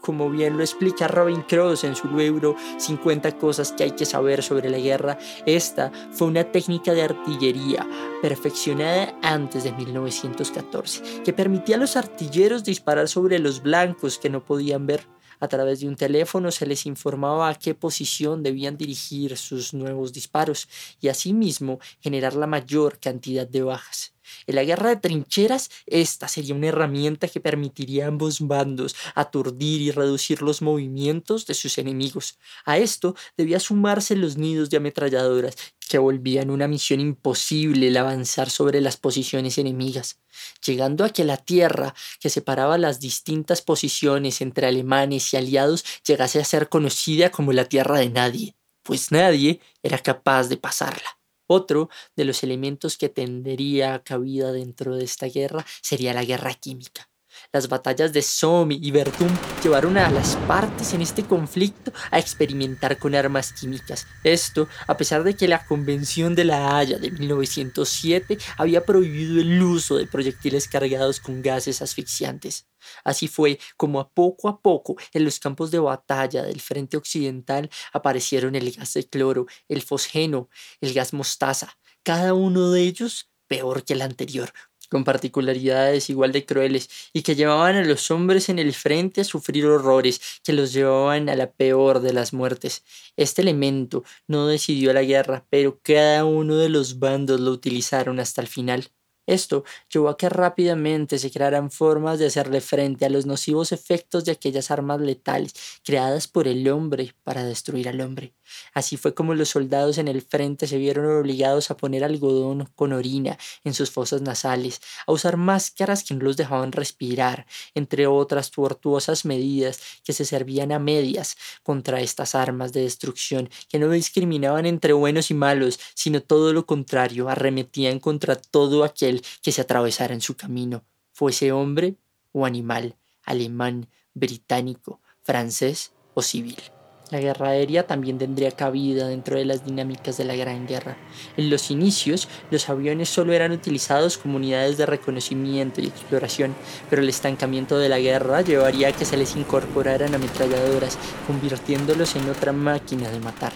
Como 0.01 0.31
bien 0.31 0.57
lo 0.57 0.63
explica 0.63 1.09
Robin 1.09 1.43
Cross 1.43 1.85
en 1.85 1.95
su 1.95 2.09
libro 2.09 2.57
50 2.79 3.37
cosas 3.37 3.73
que 3.73 3.85
hay 3.85 3.91
que 3.91 4.07
saber 4.07 4.43
sobre 4.43 4.71
la 4.71 4.79
guerra, 4.79 5.19
esta 5.45 5.93
fue 6.11 6.27
una 6.27 6.51
técnica 6.51 6.95
de 6.95 7.03
artillería 7.03 7.87
perfeccionada 8.23 9.15
antes 9.23 9.63
de 9.63 9.73
1914, 9.73 11.23
que 11.23 11.33
permitía 11.35 11.77
a 11.77 11.79
los 11.79 11.97
artilleros 11.97 12.65
disparar 12.65 13.09
sobre 13.09 13.39
los 13.39 13.63
blancos 13.63 14.19
que 14.19 14.31
no 14.31 14.43
podían 14.43 14.87
ver 14.87 15.07
a 15.41 15.49
través 15.49 15.81
de 15.81 15.89
un 15.89 15.97
teléfono 15.97 16.51
se 16.51 16.67
les 16.67 16.87
informaba 16.87 17.49
a 17.49 17.55
qué 17.55 17.75
posición 17.75 18.43
debían 18.43 18.77
dirigir 18.77 19.37
sus 19.37 19.75
nuevos 19.75 20.13
disparos 20.13 20.69
y 21.01 21.09
asimismo 21.09 21.81
generar 22.01 22.35
la 22.35 22.47
mayor 22.47 22.99
cantidad 23.01 23.49
de 23.49 23.63
bajas. 23.63 24.15
En 24.47 24.55
la 24.55 24.65
guerra 24.65 24.91
de 24.91 24.97
trincheras, 24.97 25.71
esta 25.87 26.29
sería 26.29 26.55
una 26.55 26.69
herramienta 26.69 27.29
que 27.29 27.41
permitiría 27.41 28.05
a 28.05 28.09
ambos 28.09 28.41
bandos 28.41 28.97
aturdir 29.15 29.81
y 29.81 29.91
reducir 29.91 30.43
los 30.43 30.63
movimientos 30.63 31.47
de 31.47 31.55
sus 31.55 31.79
enemigos. 31.79 32.39
A 32.65 32.79
esto 32.79 33.15
debía 33.37 33.61
sumarse 33.61 34.17
los 34.17 34.37
nidos 34.37 34.71
de 34.71 34.77
ametralladoras 34.79 35.57
que 35.91 35.99
volvían 35.99 36.51
una 36.51 36.69
misión 36.69 37.01
imposible 37.01 37.89
el 37.89 37.97
avanzar 37.97 38.49
sobre 38.49 38.81
las 38.81 38.97
posiciones 38.97 39.59
enemigas, 39.59 40.21
llegando 40.65 41.05
a 41.05 41.11
que 41.11 41.25
la 41.25 41.37
tierra 41.37 41.97
que 42.21 42.31
separaba 42.31 42.79
las 42.79 43.01
distintas 43.01 43.61
posiciones 43.61 44.41
entre 44.41 44.69
alemanes 44.69 45.35
y 45.35 45.37
aliados 45.37 45.85
llegase 46.07 46.39
a 46.41 46.45
ser 46.45 46.69
conocida 46.69 47.31
como 47.31 47.53
la 47.53 47.65
tierra 47.65 47.99
de 47.99 48.09
nadie, 48.09 48.55
pues 48.85 49.11
nadie 49.11 49.61
era 49.83 49.99
capaz 49.99 50.49
de 50.49 50.57
pasarla. 50.57 51.20
Otro 51.53 51.91
de 52.15 52.25
los 52.25 52.45
elementos 52.45 52.97
que 52.97 53.09
tendría 53.09 54.05
cabida 54.05 54.53
dentro 54.53 54.95
de 54.95 55.03
esta 55.03 55.27
guerra 55.27 55.67
sería 55.83 56.15
la 56.15 56.23
guerra 56.23 56.55
química. 56.55 57.11
Las 57.53 57.69
batallas 57.69 58.13
de 58.13 58.23
Somme 58.23 58.79
y 58.81 58.93
Verdun 58.93 59.37
llevaron 59.61 59.99
a 59.99 60.09
las 60.13 60.37
partes 60.47 60.95
en 60.95 61.03
este 61.03 61.25
conflicto 61.25 61.93
a 62.13 62.21
experimentar 62.21 62.99
con 62.99 63.17
armas 63.17 63.53
químicas. 63.53 64.07
Esto 64.23 64.69
a 64.87 64.97
pesar 64.97 65.25
de 65.25 65.35
que 65.35 65.49
la 65.49 65.67
Convención 65.67 66.37
de 66.37 66.45
la 66.45 66.79
Haya 66.79 66.99
de 66.99 67.11
1907 67.11 68.39
había 68.57 68.85
prohibido 68.85 69.41
el 69.41 69.61
uso 69.61 69.97
de 69.97 70.07
proyectiles 70.07 70.69
cargados 70.69 71.19
con 71.19 71.43
gases 71.43 71.83
asfixiantes. 71.83 72.70
Así 73.05 73.29
fue 73.29 73.59
como 73.77 74.01
a 74.01 74.11
poco 74.11 74.49
a 74.49 74.61
poco 74.61 74.97
en 75.13 75.25
los 75.25 75.39
campos 75.39 75.71
de 75.71 75.79
batalla 75.79 76.43
del 76.45 76.61
frente 76.61 76.97
occidental 76.97 77.71
aparecieron 77.93 78.55
el 78.55 78.71
gas 78.73 78.95
de 78.95 79.09
cloro, 79.09 79.47
el 79.69 79.83
fosgeno, 79.83 80.49
el 80.81 80.93
gas 80.95 81.13
mostaza, 81.13 81.79
cada 82.03 82.35
uno 82.35 82.71
de 82.71 82.83
ellos 82.83 83.31
peor 83.47 83.85
que 83.85 83.95
el 83.95 84.03
anterior, 84.03 84.53
con 84.89 85.05
particularidades 85.05 86.11
igual 86.11 86.33
de 86.33 86.47
crueles, 86.47 86.89
y 87.13 87.23
que 87.23 87.35
llevaban 87.35 87.77
a 87.77 87.85
los 87.85 88.11
hombres 88.11 88.49
en 88.49 88.59
el 88.59 88.75
frente 88.75 89.21
a 89.23 89.25
sufrir 89.25 89.67
horrores 89.67 90.21
que 90.45 90.53
los 90.53 90.73
llevaban 90.73 91.29
a 91.29 91.37
la 91.37 91.51
peor 91.53 92.01
de 92.01 92.13
las 92.13 92.33
muertes. 92.33 92.85
Este 93.17 93.43
elemento 93.43 94.05
no 94.29 94.47
decidió 94.47 94.93
la 94.93 95.03
guerra, 95.03 95.47
pero 95.51 95.81
cada 95.83 96.25
uno 96.25 96.57
de 96.57 96.69
los 96.69 96.99
bandos 96.99 97.41
lo 97.41 97.51
utilizaron 97.53 98.21
hasta 98.21 98.41
el 98.41 98.49
final. 98.49 98.91
Esto 99.27 99.65
llevó 99.93 100.09
a 100.09 100.17
que 100.17 100.29
rápidamente 100.29 101.19
se 101.19 101.31
crearan 101.31 101.71
formas 101.71 102.19
de 102.19 102.27
hacerle 102.27 102.61
frente 102.61 103.05
a 103.07 103.11
los 103.11 103.27
nocivos 103.27 103.73
efectos 103.73 104.25
de 104.25 104.33
aquellas 104.33 104.71
armas 104.71 105.01
letales 105.01 105.55
creadas 105.85 106.29
por 106.29 106.49
el 106.49 106.69
hombre 106.69 107.15
para 107.23 107.45
destruir 107.45 107.89
al 107.89 108.01
hombre. 108.01 108.35
Así 108.73 108.97
fue 108.97 109.15
como 109.15 109.35
los 109.35 109.49
soldados 109.49 109.99
en 109.99 110.09
el 110.09 110.23
frente 110.23 110.67
se 110.67 110.79
vieron 110.79 111.07
obligados 111.07 111.71
a 111.71 111.77
poner 111.77 112.05
algodón 112.05 112.69
con 112.75 112.93
orina 112.93 113.39
en 113.65 113.75
sus 113.75 113.91
fosas 113.91 114.23
nasales, 114.23 114.81
a 115.07 115.13
usar 115.13 115.37
máscaras 115.37 116.05
que 116.05 116.15
no 116.15 116.25
los 116.25 116.37
dejaban 116.37 116.73
respirar, 116.73 117.47
entre 117.75 118.07
otras 118.07 118.51
tortuosas 118.51 119.25
medidas 119.25 119.81
que 120.05 120.13
se 120.13 120.25
servían 120.25 120.73
a 120.73 120.79
medias 120.79 121.37
contra 121.63 122.01
estas 122.01 122.35
armas 122.35 122.73
de 122.73 122.83
destrucción 122.83 123.51
que 123.69 123.79
no 123.79 123.91
discriminaban 123.91 124.67
entre 124.67 124.93
buenos 124.93 125.31
y 125.31 125.35
malos, 125.35 125.79
sino 125.95 126.23
todo 126.23 126.53
lo 126.53 126.67
contrario, 126.67 127.29
arremetían 127.29 127.99
contra 127.99 128.37
todo 128.37 128.85
aquel 128.85 129.23
que 129.43 129.53
se 129.53 129.61
atravesara 129.61 130.15
en 130.15 130.21
su 130.21 130.37
camino, 130.37 130.85
fuese 131.13 131.53
hombre 131.53 131.97
o 132.33 132.47
animal, 132.47 132.97
alemán, 133.25 133.89
británico, 134.15 135.01
francés 135.23 135.93
o 136.15 136.23
civil. 136.23 136.80
La 137.11 137.19
guerra 137.19 137.49
aérea 137.49 137.89
también 137.89 138.19
tendría 138.19 138.53
cabida 138.53 139.09
dentro 139.09 139.37
de 139.37 139.45
las 139.45 139.65
dinámicas 139.65 140.17
de 140.17 140.25
la 140.25 140.37
Gran 140.37 140.69
Guerra. 140.69 140.97
En 141.37 141.51
los 141.51 141.73
inicios, 141.73 142.29
los 142.53 142.69
aviones 142.69 143.09
solo 143.09 143.33
eran 143.33 143.51
utilizados 143.51 144.17
como 144.17 144.37
unidades 144.37 144.79
de 144.79 144.87
reconocimiento 144.87 145.81
y 145.81 145.89
exploración, 145.89 146.55
pero 146.89 147.03
el 147.03 147.09
estancamiento 147.09 147.79
de 147.79 147.89
la 147.89 147.99
guerra 147.99 148.43
llevaría 148.43 148.89
a 148.89 148.93
que 148.93 149.05
se 149.05 149.17
les 149.17 149.35
incorporaran 149.35 150.15
ametralladoras, 150.15 150.99
convirtiéndolos 151.27 152.15
en 152.15 152.31
otra 152.31 152.53
máquina 152.53 153.11
de 153.11 153.19
matar, 153.19 153.53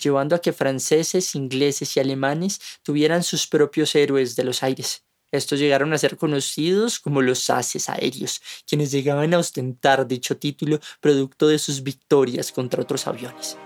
llevando 0.00 0.36
a 0.36 0.40
que 0.40 0.52
franceses, 0.52 1.34
ingleses 1.34 1.96
y 1.96 2.00
alemanes 2.00 2.60
tuvieran 2.84 3.24
sus 3.24 3.48
propios 3.48 3.96
héroes 3.96 4.36
de 4.36 4.44
los 4.44 4.62
aires. 4.62 5.02
Estos 5.32 5.58
llegaron 5.58 5.94
a 5.94 5.98
ser 5.98 6.18
conocidos 6.18 7.00
como 7.00 7.22
los 7.22 7.48
haces 7.48 7.88
aéreos, 7.88 8.42
quienes 8.68 8.92
llegaban 8.92 9.32
a 9.32 9.38
ostentar 9.38 10.06
dicho 10.06 10.36
título 10.36 10.78
producto 11.00 11.48
de 11.48 11.58
sus 11.58 11.82
victorias 11.82 12.52
contra 12.52 12.82
otros 12.82 13.06
aviones. 13.06 13.56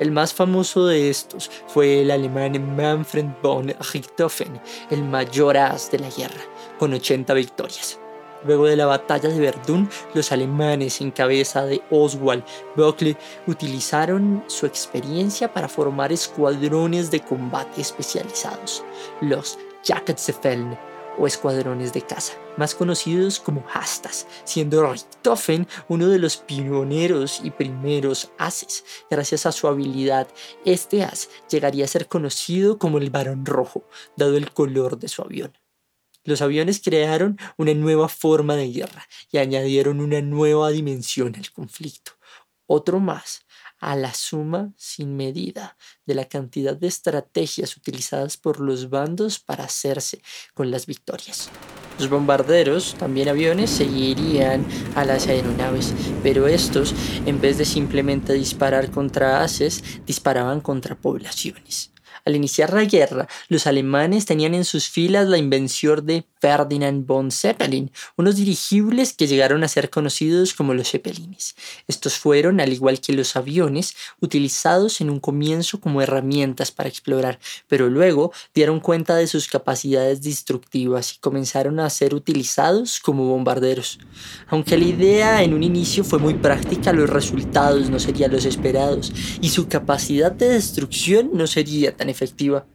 El 0.00 0.10
más 0.10 0.34
famoso 0.34 0.86
de 0.86 1.08
estos 1.08 1.48
fue 1.68 2.00
el 2.00 2.10
alemán 2.10 2.74
Manfred 2.74 3.26
von 3.40 3.72
Richthofen, 3.92 4.60
el 4.90 5.04
mayor 5.04 5.56
as 5.56 5.88
de 5.92 6.00
la 6.00 6.10
guerra, 6.10 6.42
con 6.80 6.92
80 6.92 7.32
victorias. 7.34 8.00
Luego 8.44 8.66
de 8.66 8.74
la 8.74 8.86
batalla 8.86 9.28
de 9.28 9.38
Verdun, 9.38 9.88
los 10.14 10.32
alemanes 10.32 11.00
en 11.00 11.12
cabeza 11.12 11.64
de 11.64 11.80
Oswald 11.90 12.44
Böckle 12.74 13.16
utilizaron 13.46 14.42
su 14.48 14.66
experiencia 14.66 15.52
para 15.52 15.68
formar 15.68 16.12
escuadrones 16.12 17.12
de 17.12 17.20
combate 17.20 17.80
especializados, 17.80 18.82
los 19.20 19.56
Jacobsfeld 19.84 20.76
o 21.18 21.26
escuadrones 21.26 21.92
de 21.92 22.02
caza, 22.02 22.34
más 22.56 22.74
conocidos 22.74 23.40
como 23.40 23.64
hastas, 23.72 24.26
siendo 24.44 24.90
Richthofen 24.90 25.66
uno 25.88 26.08
de 26.08 26.18
los 26.18 26.36
pioneros 26.36 27.40
y 27.42 27.50
primeros 27.50 28.30
ases. 28.38 28.84
Gracias 29.10 29.46
a 29.46 29.52
su 29.52 29.68
habilidad, 29.68 30.28
este 30.64 31.02
as 31.02 31.28
llegaría 31.50 31.84
a 31.84 31.88
ser 31.88 32.08
conocido 32.08 32.78
como 32.78 32.98
el 32.98 33.10
Barón 33.10 33.46
Rojo, 33.46 33.84
dado 34.16 34.36
el 34.36 34.52
color 34.52 34.98
de 34.98 35.08
su 35.08 35.22
avión. 35.22 35.52
Los 36.24 36.40
aviones 36.40 36.80
crearon 36.82 37.38
una 37.58 37.74
nueva 37.74 38.08
forma 38.08 38.56
de 38.56 38.72
guerra 38.72 39.06
y 39.30 39.38
añadieron 39.38 40.00
una 40.00 40.22
nueva 40.22 40.70
dimensión 40.70 41.36
al 41.36 41.52
conflicto. 41.52 42.12
Otro 42.66 42.98
más 42.98 43.44
a 43.84 43.96
la 43.96 44.14
suma 44.14 44.72
sin 44.76 45.14
medida 45.14 45.76
de 46.06 46.14
la 46.14 46.24
cantidad 46.24 46.74
de 46.74 46.86
estrategias 46.86 47.76
utilizadas 47.76 48.38
por 48.38 48.60
los 48.60 48.88
bandos 48.88 49.38
para 49.38 49.64
hacerse 49.64 50.22
con 50.54 50.70
las 50.70 50.86
victorias. 50.86 51.50
Los 51.98 52.08
bombarderos, 52.08 52.96
también 52.98 53.28
aviones, 53.28 53.70
seguirían 53.70 54.66
a 54.96 55.04
las 55.04 55.28
aeronaves, 55.28 55.92
pero 56.22 56.48
estos, 56.48 56.94
en 57.26 57.40
vez 57.40 57.58
de 57.58 57.66
simplemente 57.66 58.32
disparar 58.32 58.90
contra 58.90 59.42
haces, 59.42 59.84
disparaban 60.06 60.60
contra 60.60 60.96
poblaciones. 60.96 61.93
Al 62.26 62.36
iniciar 62.36 62.72
la 62.72 62.84
guerra, 62.84 63.28
los 63.48 63.66
alemanes 63.66 64.24
tenían 64.24 64.54
en 64.54 64.64
sus 64.64 64.88
filas 64.88 65.28
la 65.28 65.36
invención 65.36 66.06
de 66.06 66.24
Ferdinand 66.40 67.06
von 67.06 67.30
Zeppelin, 67.30 67.90
unos 68.16 68.36
dirigibles 68.36 69.12
que 69.12 69.26
llegaron 69.26 69.62
a 69.62 69.68
ser 69.68 69.90
conocidos 69.90 70.54
como 70.54 70.72
los 70.72 70.90
Zeppelines. 70.90 71.54
Estos 71.86 72.18
fueron, 72.18 72.60
al 72.60 72.72
igual 72.72 73.00
que 73.00 73.12
los 73.12 73.36
aviones, 73.36 73.94
utilizados 74.20 75.02
en 75.02 75.10
un 75.10 75.20
comienzo 75.20 75.80
como 75.80 76.00
herramientas 76.00 76.70
para 76.70 76.88
explorar, 76.88 77.38
pero 77.68 77.90
luego 77.90 78.32
dieron 78.54 78.80
cuenta 78.80 79.16
de 79.16 79.26
sus 79.26 79.46
capacidades 79.46 80.22
destructivas 80.22 81.14
y 81.14 81.18
comenzaron 81.18 81.78
a 81.78 81.90
ser 81.90 82.14
utilizados 82.14 83.00
como 83.00 83.24
bombarderos. 83.24 83.98
Aunque 84.48 84.78
la 84.78 84.84
idea 84.84 85.42
en 85.42 85.52
un 85.52 85.62
inicio 85.62 86.04
fue 86.04 86.18
muy 86.18 86.34
práctica, 86.34 86.92
los 86.94 87.10
resultados 87.10 87.90
no 87.90 87.98
serían 87.98 88.32
los 88.32 88.46
esperados 88.46 89.12
y 89.42 89.50
su 89.50 89.68
capacidad 89.68 90.32
de 90.32 90.48
destrucción 90.48 91.30
no 91.34 91.46
sería 91.46 91.94
tan 91.94 92.13
efectiva. 92.14 92.66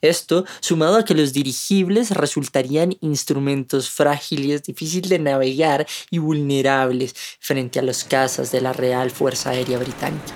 Esto, 0.00 0.44
sumado 0.60 0.96
a 0.96 1.04
que 1.04 1.14
los 1.14 1.32
dirigibles 1.32 2.10
resultarían 2.12 2.96
instrumentos 3.00 3.90
frágiles, 3.90 4.62
difíciles 4.62 5.10
de 5.10 5.18
navegar 5.18 5.86
y 6.10 6.18
vulnerables 6.18 7.14
frente 7.40 7.78
a 7.78 7.82
los 7.82 8.04
cazas 8.04 8.52
de 8.52 8.60
la 8.60 8.72
Real 8.72 9.10
Fuerza 9.10 9.50
Aérea 9.50 9.78
Británica. 9.78 10.34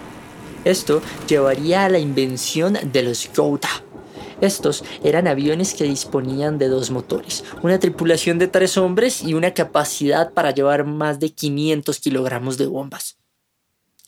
Esto 0.65 1.03
llevaría 1.29 1.85
a 1.85 1.89
la 1.89 1.99
invención 1.99 2.79
de 2.93 3.03
los 3.03 3.29
Gouda. 3.35 3.69
Estos 4.41 4.83
eran 5.05 5.29
aviones 5.29 5.75
que 5.75 5.85
disponían 5.85 6.59
de 6.59 6.69
dos 6.69 6.91
motores, 6.91 7.45
una 7.63 7.79
tripulación 7.79 8.39
de 8.39 8.49
tres 8.49 8.77
hombres 8.77 9.23
y 9.23 9.35
una 9.35 9.55
capacidad 9.55 10.33
para 10.33 10.51
llevar 10.51 10.85
más 10.85 11.21
de 11.21 11.31
500 11.31 12.01
kilogramos 12.01 12.59
de 12.59 12.67
bombas 12.67 13.22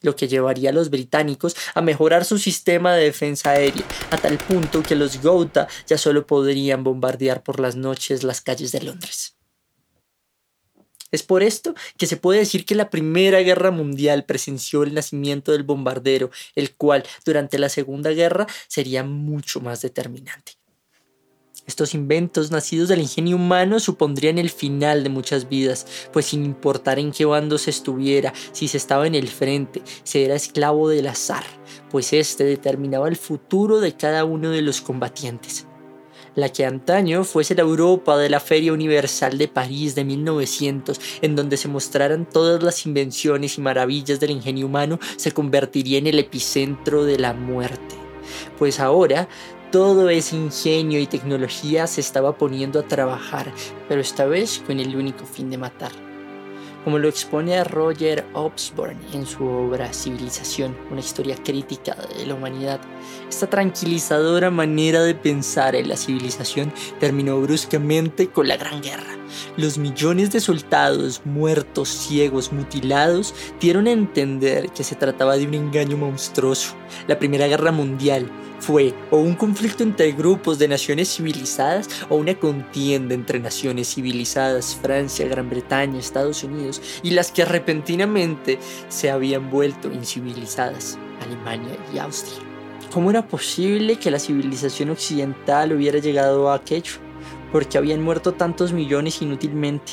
lo 0.04 0.14
que 0.14 0.28
llevaría 0.28 0.70
a 0.70 0.72
los 0.72 0.90
británicos 0.90 1.56
a 1.74 1.80
mejorar 1.80 2.24
su 2.24 2.38
sistema 2.38 2.94
de 2.94 3.06
defensa 3.06 3.50
aérea, 3.50 3.84
a 4.10 4.16
tal 4.16 4.38
punto 4.38 4.82
que 4.82 4.94
los 4.94 5.20
Gouta 5.20 5.66
ya 5.86 5.98
solo 5.98 6.26
podrían 6.26 6.84
bombardear 6.84 7.42
por 7.42 7.58
las 7.58 7.74
noches 7.74 8.22
las 8.22 8.40
calles 8.40 8.70
de 8.70 8.82
Londres. 8.82 9.36
Es 11.10 11.22
por 11.22 11.44
esto 11.44 11.74
que 11.96 12.06
se 12.06 12.16
puede 12.16 12.40
decir 12.40 12.64
que 12.66 12.74
la 12.74 12.90
Primera 12.90 13.40
Guerra 13.40 13.70
Mundial 13.70 14.24
presenció 14.24 14.82
el 14.82 14.94
nacimiento 14.94 15.52
del 15.52 15.62
bombardero, 15.62 16.30
el 16.56 16.74
cual 16.74 17.04
durante 17.24 17.58
la 17.58 17.68
Segunda 17.68 18.10
Guerra 18.10 18.48
sería 18.66 19.04
mucho 19.04 19.60
más 19.60 19.80
determinante. 19.80 20.63
Estos 21.66 21.94
inventos 21.94 22.50
nacidos 22.50 22.88
del 22.88 23.00
ingenio 23.00 23.37
humano 23.37 23.81
supondrían 23.81 24.37
el 24.37 24.50
final 24.50 25.03
de 25.03 25.09
muchas 25.09 25.48
vidas, 25.48 25.87
pues 26.12 26.27
sin 26.27 26.44
importar 26.44 26.98
en 26.98 27.11
qué 27.11 27.24
bando 27.24 27.57
se 27.57 27.70
estuviera, 27.70 28.35
si 28.53 28.68
se 28.68 28.77
estaba 28.77 29.07
en 29.07 29.14
el 29.14 29.29
frente, 29.29 29.81
se 30.03 30.24
era 30.24 30.35
esclavo 30.35 30.90
del 30.90 31.07
azar, 31.07 31.44
pues 31.90 32.12
éste 32.12 32.44
determinaba 32.44 33.09
el 33.09 33.16
futuro 33.16 33.81
de 33.81 33.96
cada 33.96 34.27
uno 34.27 34.50
de 34.50 34.61
los 34.61 34.83
combatientes. 34.83 35.66
la 36.37 36.48
que 36.48 36.64
antaño 36.64 37.22
fuese 37.22 37.55
la 37.55 37.62
Europa 37.62 38.18
de 38.18 38.29
la 38.29 38.40
Feria 38.40 38.72
Universal 38.72 39.38
de 39.38 39.46
París 39.46 39.94
de 39.94 40.05
1900, 40.05 41.00
en 41.22 41.37
donde 41.37 41.57
se 41.57 41.68
mostraran 41.68 42.29
todas 42.29 42.61
las 42.62 42.87
invenciones 42.87 43.57
y 43.57 43.61
maravillas 43.61 44.18
del 44.18 44.33
ingenio 44.33 44.66
humano, 44.66 44.98
se 45.16 45.31
convertiría 45.31 45.98
en 45.98 46.09
el 46.09 46.18
epicentro 46.18 47.05
de 47.05 47.20
la 47.20 47.35
muerte. 47.35 47.94
Pues 48.59 48.81
ahora 48.81 49.29
todo 49.74 50.08
ese 50.08 50.37
ingenio 50.37 51.00
y 51.00 51.08
tecnología 51.08 51.88
se 51.88 52.00
estaba 52.00 52.38
poniendo 52.38 52.78
a 52.78 52.87
trabajar, 52.87 53.52
pero 53.88 54.00
esta 54.00 54.24
vez 54.24 54.62
con 54.64 54.78
el 54.78 54.94
único 54.94 55.26
fin 55.26 55.50
de 55.50 55.58
matar 55.58 55.90
como 56.84 56.98
lo 56.98 57.08
expone 57.08 57.64
Roger 57.64 58.24
Osborne 58.34 59.00
en 59.14 59.26
su 59.26 59.44
obra 59.44 59.92
Civilización, 59.92 60.76
una 60.90 61.00
historia 61.00 61.34
crítica 61.42 61.96
de 62.16 62.26
la 62.26 62.34
humanidad. 62.34 62.78
Esta 63.28 63.48
tranquilizadora 63.48 64.50
manera 64.50 65.02
de 65.02 65.14
pensar 65.14 65.74
en 65.74 65.88
la 65.88 65.96
civilización 65.96 66.72
terminó 67.00 67.40
bruscamente 67.40 68.28
con 68.28 68.46
la 68.46 68.58
Gran 68.58 68.82
Guerra. 68.82 69.23
Los 69.56 69.78
millones 69.78 70.32
de 70.32 70.40
soldados 70.40 71.22
muertos, 71.24 71.88
ciegos, 71.88 72.52
mutilados 72.52 73.34
dieron 73.60 73.87
a 73.87 73.92
entender 73.92 74.70
que 74.70 74.84
se 74.84 74.94
trataba 74.94 75.37
de 75.37 75.46
un 75.46 75.54
engaño 75.54 75.96
monstruoso. 75.96 76.74
La 77.06 77.18
Primera 77.18 77.46
Guerra 77.46 77.72
Mundial 77.72 78.30
fue 78.60 78.94
o 79.10 79.18
un 79.18 79.34
conflicto 79.34 79.82
entre 79.82 80.12
grupos 80.12 80.58
de 80.58 80.68
naciones 80.68 81.14
civilizadas 81.14 81.88
o 82.08 82.16
una 82.16 82.34
contienda 82.34 83.14
entre 83.14 83.38
naciones 83.38 83.94
civilizadas, 83.94 84.78
Francia, 84.80 85.28
Gran 85.28 85.50
Bretaña, 85.50 85.98
Estados 85.98 86.42
Unidos, 86.44 86.80
y 87.02 87.10
las 87.10 87.30
que 87.30 87.44
repentinamente 87.44 88.58
se 88.88 89.10
habían 89.10 89.50
vuelto 89.50 89.92
incivilizadas, 89.92 90.98
Alemania 91.20 91.76
y 91.92 91.98
Austria. 91.98 92.38
¿Cómo 92.92 93.10
era 93.10 93.26
posible 93.26 93.96
que 93.96 94.10
la 94.10 94.20
civilización 94.20 94.90
occidental 94.90 95.72
hubiera 95.72 95.98
llegado 95.98 96.48
a 96.48 96.54
aquello? 96.54 96.92
Porque 97.54 97.78
habían 97.78 98.02
muerto 98.02 98.32
tantos 98.32 98.72
millones 98.72 99.22
inútilmente 99.22 99.92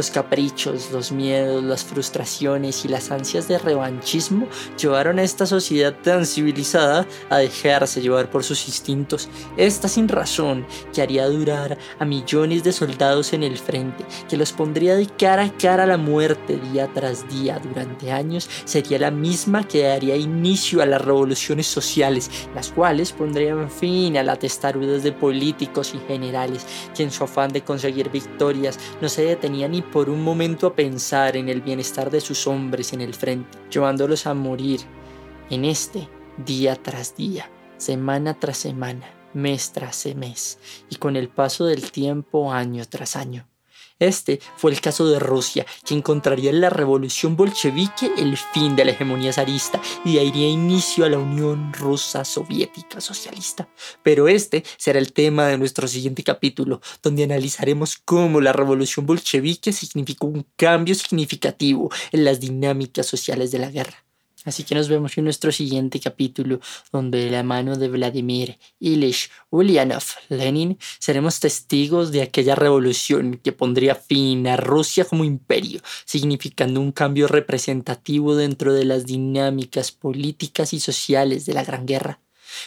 los 0.00 0.10
caprichos, 0.10 0.90
los 0.92 1.12
miedos, 1.12 1.62
las 1.62 1.84
frustraciones 1.84 2.86
y 2.86 2.88
las 2.88 3.10
ansias 3.10 3.48
de 3.48 3.58
revanchismo 3.58 4.48
llevaron 4.78 5.18
a 5.18 5.22
esta 5.22 5.44
sociedad 5.44 5.94
tan 6.02 6.24
civilizada 6.24 7.06
a 7.28 7.36
dejarse 7.36 8.00
llevar 8.00 8.30
por 8.30 8.42
sus 8.42 8.66
instintos. 8.66 9.28
Esta 9.58 9.88
sin 9.88 10.08
razón 10.08 10.64
que 10.94 11.02
haría 11.02 11.28
durar 11.28 11.76
a 11.98 12.06
millones 12.06 12.64
de 12.64 12.72
soldados 12.72 13.34
en 13.34 13.42
el 13.42 13.58
frente, 13.58 14.06
que 14.26 14.38
los 14.38 14.52
pondría 14.52 14.94
de 14.94 15.06
cara 15.06 15.44
a 15.44 15.52
cara 15.58 15.82
a 15.82 15.86
la 15.86 15.98
muerte 15.98 16.56
día 16.56 16.88
tras 16.94 17.28
día 17.28 17.60
durante 17.62 18.10
años, 18.10 18.48
sería 18.64 18.98
la 18.98 19.10
misma 19.10 19.68
que 19.68 19.82
daría 19.82 20.16
inicio 20.16 20.80
a 20.80 20.86
las 20.86 21.02
revoluciones 21.02 21.66
sociales, 21.66 22.30
las 22.54 22.70
cuales 22.70 23.12
pondrían 23.12 23.70
fin 23.70 24.16
a 24.16 24.22
las 24.22 24.38
testarudas 24.38 25.02
de 25.02 25.12
políticos 25.12 25.92
y 25.94 25.98
generales, 26.08 26.64
que 26.96 27.02
en 27.02 27.10
su 27.10 27.24
afán 27.24 27.52
de 27.52 27.60
conseguir 27.60 28.10
victorias 28.10 28.78
no 29.02 29.10
se 29.10 29.26
detenían 29.26 29.72
ni 29.72 29.82
por 29.92 30.08
un 30.08 30.22
momento 30.22 30.68
a 30.68 30.74
pensar 30.74 31.36
en 31.36 31.48
el 31.48 31.60
bienestar 31.60 32.10
de 32.10 32.20
sus 32.20 32.46
hombres 32.46 32.92
en 32.92 33.00
el 33.00 33.14
frente, 33.14 33.58
llevándolos 33.70 34.26
a 34.26 34.34
morir 34.34 34.80
en 35.50 35.64
este 35.64 36.08
día 36.44 36.76
tras 36.76 37.16
día, 37.16 37.50
semana 37.76 38.38
tras 38.38 38.58
semana, 38.58 39.06
mes 39.34 39.72
tras 39.72 40.06
mes, 40.14 40.58
y 40.88 40.96
con 40.96 41.16
el 41.16 41.28
paso 41.28 41.66
del 41.66 41.90
tiempo 41.90 42.52
año 42.52 42.84
tras 42.88 43.16
año. 43.16 43.49
Este 44.00 44.40
fue 44.56 44.72
el 44.72 44.80
caso 44.80 45.06
de 45.08 45.18
Rusia, 45.18 45.66
que 45.84 45.94
encontraría 45.94 46.50
en 46.50 46.60
la 46.60 46.70
revolución 46.70 47.36
bolchevique 47.36 48.10
el 48.16 48.36
fin 48.36 48.74
de 48.74 48.86
la 48.86 48.92
hegemonía 48.92 49.32
zarista 49.32 49.80
y 50.04 50.16
daría 50.16 50.48
inicio 50.48 51.04
a 51.04 51.10
la 51.10 51.18
Unión 51.18 51.72
Rusa 51.72 52.24
Soviética 52.24 53.00
Socialista. 53.00 53.68
Pero 54.02 54.26
este 54.26 54.64
será 54.78 54.98
el 54.98 55.12
tema 55.12 55.46
de 55.46 55.58
nuestro 55.58 55.86
siguiente 55.86 56.24
capítulo, 56.24 56.80
donde 57.02 57.24
analizaremos 57.24 57.98
cómo 57.98 58.40
la 58.40 58.54
revolución 58.54 59.04
bolchevique 59.04 59.72
significó 59.72 60.26
un 60.26 60.46
cambio 60.56 60.94
significativo 60.94 61.90
en 62.10 62.24
las 62.24 62.40
dinámicas 62.40 63.06
sociales 63.06 63.50
de 63.50 63.58
la 63.58 63.70
guerra. 63.70 64.09
Así 64.44 64.64
que 64.64 64.74
nos 64.74 64.88
vemos 64.88 65.16
en 65.18 65.24
nuestro 65.24 65.52
siguiente 65.52 66.00
capítulo, 66.00 66.60
donde 66.92 67.24
de 67.24 67.30
la 67.30 67.42
mano 67.42 67.76
de 67.76 67.88
Vladimir 67.88 68.58
Ilyich 68.78 69.30
Ulyanov 69.50 70.04
Lenin 70.28 70.78
seremos 70.98 71.40
testigos 71.40 72.10
de 72.10 72.22
aquella 72.22 72.54
revolución 72.54 73.38
que 73.42 73.52
pondría 73.52 73.94
fin 73.94 74.46
a 74.46 74.56
Rusia 74.56 75.04
como 75.04 75.24
imperio, 75.24 75.80
significando 76.06 76.80
un 76.80 76.92
cambio 76.92 77.28
representativo 77.28 78.34
dentro 78.34 78.72
de 78.72 78.84
las 78.84 79.04
dinámicas 79.04 79.92
políticas 79.92 80.72
y 80.72 80.80
sociales 80.80 81.44
de 81.44 81.54
la 81.54 81.64
Gran 81.64 81.86
Guerra. 81.86 82.20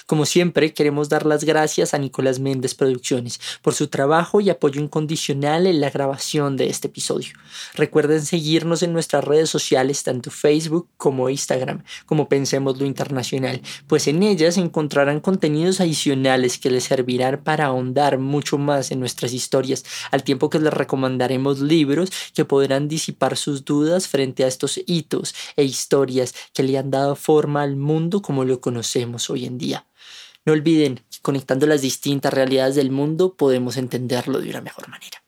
Como 0.06 0.26
siempre, 0.26 0.74
queremos 0.74 1.10
dar 1.10 1.26
las 1.26 1.43
gracias 1.43 1.93
a 1.93 1.98
Nicolás 1.98 2.39
Méndez 2.39 2.76
Producciones 2.76 3.39
por 3.62 3.74
su 3.74 3.88
trabajo 3.88 4.41
y 4.41 4.50
apoyo 4.50 4.82
incondicional 4.82 5.67
en 5.67 5.82
la 5.82 5.89
grabación 5.89 6.58
de 6.58 6.67
este 6.67 6.88
episodio. 6.88 7.34
Recuerden 7.76 8.26
seguirnos 8.26 8.84
en 8.84 8.93
nuestras 8.93 9.24
redes 9.24 9.50
sociales, 9.50 10.04
tanto 10.04 10.32
Facebook 10.32 10.88
como 10.98 11.30
Instagram, 11.30 11.84
como 12.06 12.30
Pensemos 12.30 12.80
lo 12.80 12.86
Internacional, 12.86 13.62
pues 13.88 14.08
en 14.08 14.24
ellas 14.24 14.58
encontrarán 14.58 15.19
contenidos 15.19 15.80
adicionales 15.80 16.58
que 16.58 16.69
les 16.69 16.86
servirán 16.86 17.43
para 17.43 17.65
ahondar 17.65 18.19
mucho 18.19 18.58
más 18.58 18.91
en 18.91 19.00
nuestras 19.00 19.34
historias, 19.34 19.84
al 20.12 20.24
tiempo 20.24 20.50
que 20.50 20.60
les 20.60 20.74
recomendaremos 20.74 21.60
libros 21.60 22.10
que 22.34 22.46
podrán 22.46 22.88
disipar 22.88 23.38
sus 23.38 23.65
dudas 23.65 24.08
frente 24.08 24.43
a 24.43 24.48
estos 24.48 24.80
hitos 24.86 25.34
e 25.56 25.63
historias 25.63 26.34
que 26.54 26.63
le 26.63 26.78
han 26.78 26.91
dado 26.91 27.15
forma 27.15 27.63
al 27.63 27.76
mundo 27.76 28.22
como 28.22 28.46
lo 28.46 28.60
conocemos 28.60 29.30
hoy 29.30 29.46
en 29.46 29.58
día. 29.58 29.72
No 30.45 30.53
olviden 30.53 30.95
que 31.10 31.21
conectando 31.21 31.65
las 31.65 31.82
distintas 31.82 32.34
realidades 32.34 32.75
del 32.75 32.91
mundo 32.91 33.36
podemos 33.36 33.77
entenderlo 33.77 34.39
de 34.39 34.49
una 34.49 34.62
mejor 34.62 34.89
manera. 34.89 35.22